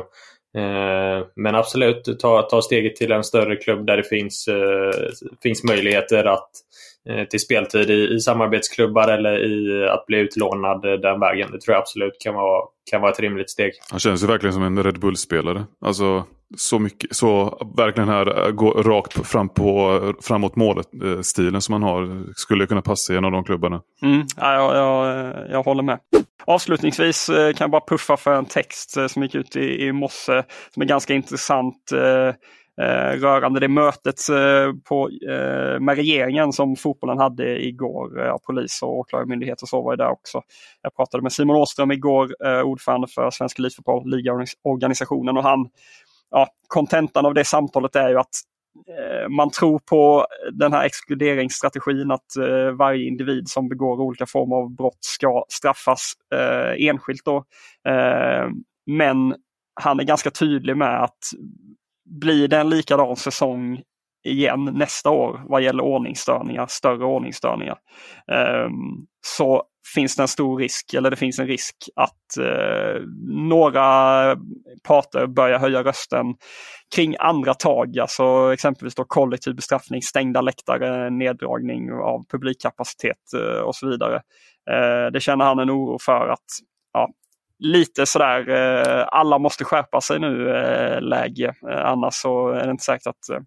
Men 1.35 1.55
absolut, 1.55 2.19
ta, 2.19 2.41
ta 2.41 2.61
steget 2.61 2.95
till 2.95 3.11
en 3.11 3.23
större 3.23 3.55
klubb 3.55 3.85
där 3.85 3.97
det 3.97 4.03
finns, 4.03 4.49
finns 5.43 5.63
möjligheter 5.63 6.25
att 6.25 6.49
till 7.29 7.39
speltid 7.39 7.89
i, 7.89 8.13
i 8.13 8.19
samarbetsklubbar 8.19 9.07
eller 9.07 9.45
i 9.45 9.87
att 9.89 10.05
bli 10.05 10.17
utlånad 10.17 10.81
den 10.81 11.19
vägen. 11.19 11.51
Det 11.51 11.61
tror 11.61 11.73
jag 11.73 11.81
absolut 11.81 12.17
kan 12.19 12.33
vara, 12.33 12.61
kan 12.91 13.01
vara 13.01 13.11
ett 13.11 13.19
rimligt 13.19 13.49
steg. 13.49 13.71
Han 13.89 13.99
känns 13.99 14.23
ju 14.23 14.27
verkligen 14.27 14.53
som 14.53 14.63
en 14.63 14.83
Red 14.83 14.99
Bull-spelare. 14.99 15.65
Alltså 15.85 16.25
så 16.57 16.79
mycket, 16.79 17.15
så 17.15 17.57
verkligen 17.77 18.09
här 18.09 18.45
eh, 18.45 18.51
gå 18.51 18.71
rakt 18.71 19.27
fram 19.27 19.49
på, 19.49 20.13
framåt 20.21 20.55
målet, 20.55 20.87
eh, 21.03 21.21
stilen 21.21 21.61
som 21.61 21.73
han 21.73 21.83
har, 21.83 22.23
skulle 22.35 22.67
kunna 22.67 22.81
passa 22.81 23.13
i 23.13 23.17
en 23.17 23.25
av 23.25 23.31
de 23.31 23.43
klubbarna. 23.43 23.81
Mm, 24.01 24.25
ja, 24.37 24.53
jag, 24.53 24.75
jag, 24.75 25.33
jag 25.51 25.63
håller 25.63 25.83
med. 25.83 25.99
Avslutningsvis 26.45 27.25
kan 27.27 27.55
jag 27.59 27.71
bara 27.71 27.85
puffa 27.87 28.17
för 28.17 28.33
en 28.33 28.45
text 28.45 28.97
som 29.09 29.23
gick 29.23 29.35
ut 29.35 29.55
i, 29.55 29.85
i 29.85 29.91
morse 29.91 30.43
som 30.73 30.81
är 30.81 30.85
ganska 30.85 31.13
intressant 31.13 31.91
eh, 31.91 32.35
Eh, 32.81 33.19
rörande 33.19 33.59
det 33.59 33.67
mötet 33.67 34.29
eh, 34.29 34.73
på, 34.89 35.09
eh, 35.09 35.79
med 35.79 35.95
regeringen 35.95 36.53
som 36.53 36.75
fotbollen 36.75 37.17
hade 37.17 37.65
igår. 37.65 38.25
Eh, 38.25 38.35
polis 38.47 38.81
och 38.81 38.97
åklagarmyndighet 38.97 39.61
och 39.61 39.67
så 39.67 39.81
var 39.81 39.93
ju 39.93 39.97
där 39.97 40.09
också. 40.09 40.41
Jag 40.81 40.95
pratade 40.95 41.23
med 41.23 41.31
Simon 41.31 41.55
Åström 41.55 41.91
igår, 41.91 42.45
eh, 42.45 42.61
ordförande 42.61 43.07
för 43.07 43.31
Svensk 43.31 43.59
Elitfotboll, 43.59 44.09
ligaorganisationen 44.09 45.37
och 45.37 45.43
han, 45.43 45.69
ja, 46.29 46.47
kontentan 46.67 47.25
av 47.25 47.33
det 47.33 47.45
samtalet 47.45 47.95
är 47.95 48.09
ju 48.09 48.17
att 48.19 48.35
eh, 48.87 49.29
man 49.29 49.49
tror 49.49 49.79
på 49.79 50.25
den 50.51 50.73
här 50.73 50.85
exkluderingsstrategin 50.85 52.11
att 52.11 52.35
eh, 52.35 52.71
varje 52.71 53.07
individ 53.07 53.49
som 53.49 53.69
begår 53.69 53.99
olika 53.99 54.25
former 54.25 54.55
av 54.55 54.75
brott 54.75 54.99
ska 54.99 55.45
straffas 55.49 56.13
enskilt. 56.77 57.25
Då. 57.25 57.43
Men 58.85 59.35
han 59.81 59.99
är 59.99 60.03
ganska 60.03 60.31
tydlig 60.31 60.77
med 60.77 61.03
att 61.03 61.17
blir 62.19 62.47
det 62.47 62.57
en 62.57 62.69
likadan 62.69 63.15
säsong 63.15 63.81
igen 64.23 64.65
nästa 64.65 65.09
år 65.09 65.41
vad 65.45 65.61
gäller 65.61 65.83
ordningsstörningar, 65.83 66.67
större 66.69 67.05
ordningsstörningar, 67.05 67.77
ehm, 68.31 68.71
så 69.25 69.63
finns 69.93 70.15
det 70.15 70.21
en 70.21 70.27
stor 70.27 70.57
risk, 70.57 70.93
eller 70.93 71.09
det 71.09 71.15
finns 71.15 71.39
en 71.39 71.47
risk 71.47 71.75
att 71.95 72.37
eh, 72.39 73.01
några 73.27 74.35
parter 74.83 75.27
börjar 75.27 75.59
höja 75.59 75.83
rösten 75.83 76.25
kring 76.95 77.15
andra 77.19 77.53
tag, 77.53 77.99
alltså 77.99 78.53
exempelvis 78.53 78.95
då 78.95 79.03
kollektiv 79.03 79.55
bestraffning, 79.55 80.01
stängda 80.01 80.41
läktare, 80.41 81.09
neddragning 81.09 81.91
av 81.91 82.25
publikkapacitet 82.31 83.33
eh, 83.35 83.61
och 83.61 83.75
så 83.75 83.89
vidare. 83.89 84.15
Eh, 84.71 85.11
det 85.13 85.19
känner 85.19 85.45
han 85.45 85.59
en 85.59 85.71
oro 85.71 85.97
för 86.01 86.27
att 86.27 86.45
ja, 86.93 87.09
lite 87.61 88.05
sådär 88.05 88.49
eh, 88.49 89.07
alla 89.07 89.37
måste 89.37 89.63
skärpa 89.63 90.01
sig 90.01 90.19
nu 90.19 90.49
eh, 90.49 91.01
läge. 91.01 91.53
Eh, 91.69 91.85
annars 91.85 92.13
så 92.13 92.49
är 92.49 92.65
det 92.65 92.71
inte 92.71 92.83
säkert 92.83 93.07
att 93.07 93.29
eh, 93.29 93.39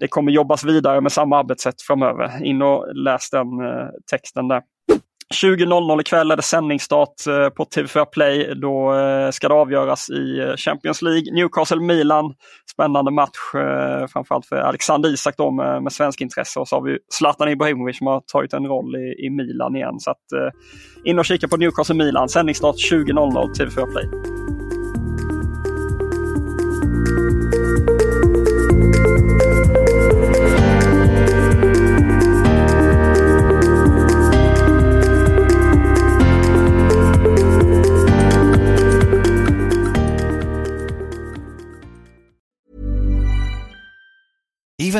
det 0.00 0.08
kommer 0.08 0.32
jobbas 0.32 0.64
vidare 0.64 1.00
med 1.00 1.12
samma 1.12 1.38
arbetssätt 1.38 1.82
framöver. 1.82 2.44
In 2.44 2.62
och 2.62 2.94
läs 2.94 3.30
den 3.30 3.60
eh, 3.60 3.88
texten 4.10 4.48
där. 4.48 4.62
20.00 5.34 6.00
ikväll 6.00 6.30
är 6.30 6.36
det 6.36 6.42
sändningsstart 6.42 7.26
eh, 7.28 7.48
på 7.48 7.64
TV4 7.64 8.04
Play. 8.04 8.54
Då 8.54 8.94
eh, 8.94 9.30
ska 9.30 9.48
det 9.48 9.54
avgöras 9.54 10.10
i 10.10 10.38
eh, 10.38 10.56
Champions 10.56 11.02
League. 11.02 11.32
Newcastle-Milan. 11.32 12.34
Spännande 12.72 13.10
match 13.10 13.28
framförallt 14.12 14.46
för 14.46 14.56
Alexander 14.56 15.08
Isak 15.08 15.34
då 15.36 15.50
med, 15.50 15.82
med 15.82 15.92
svensk 15.92 16.20
intresse. 16.20 16.60
Och 16.60 16.68
så 16.68 16.76
har 16.76 16.82
vi 16.82 16.98
Zlatan 17.14 17.48
Ibrahimovic 17.48 17.98
som 17.98 18.06
har 18.06 18.20
tagit 18.20 18.52
en 18.52 18.66
roll 18.66 18.96
i, 18.96 19.26
i 19.26 19.30
Milan 19.30 19.76
igen. 19.76 20.00
Så 20.00 20.10
att, 20.10 20.54
in 21.04 21.18
och 21.18 21.24
kika 21.24 21.48
på 21.48 21.56
Newcastle-Milan. 21.56 22.28
Sändningsstart 22.28 22.76
20.00 22.76 23.54
TV4 23.54 23.92
Play. 23.92 24.29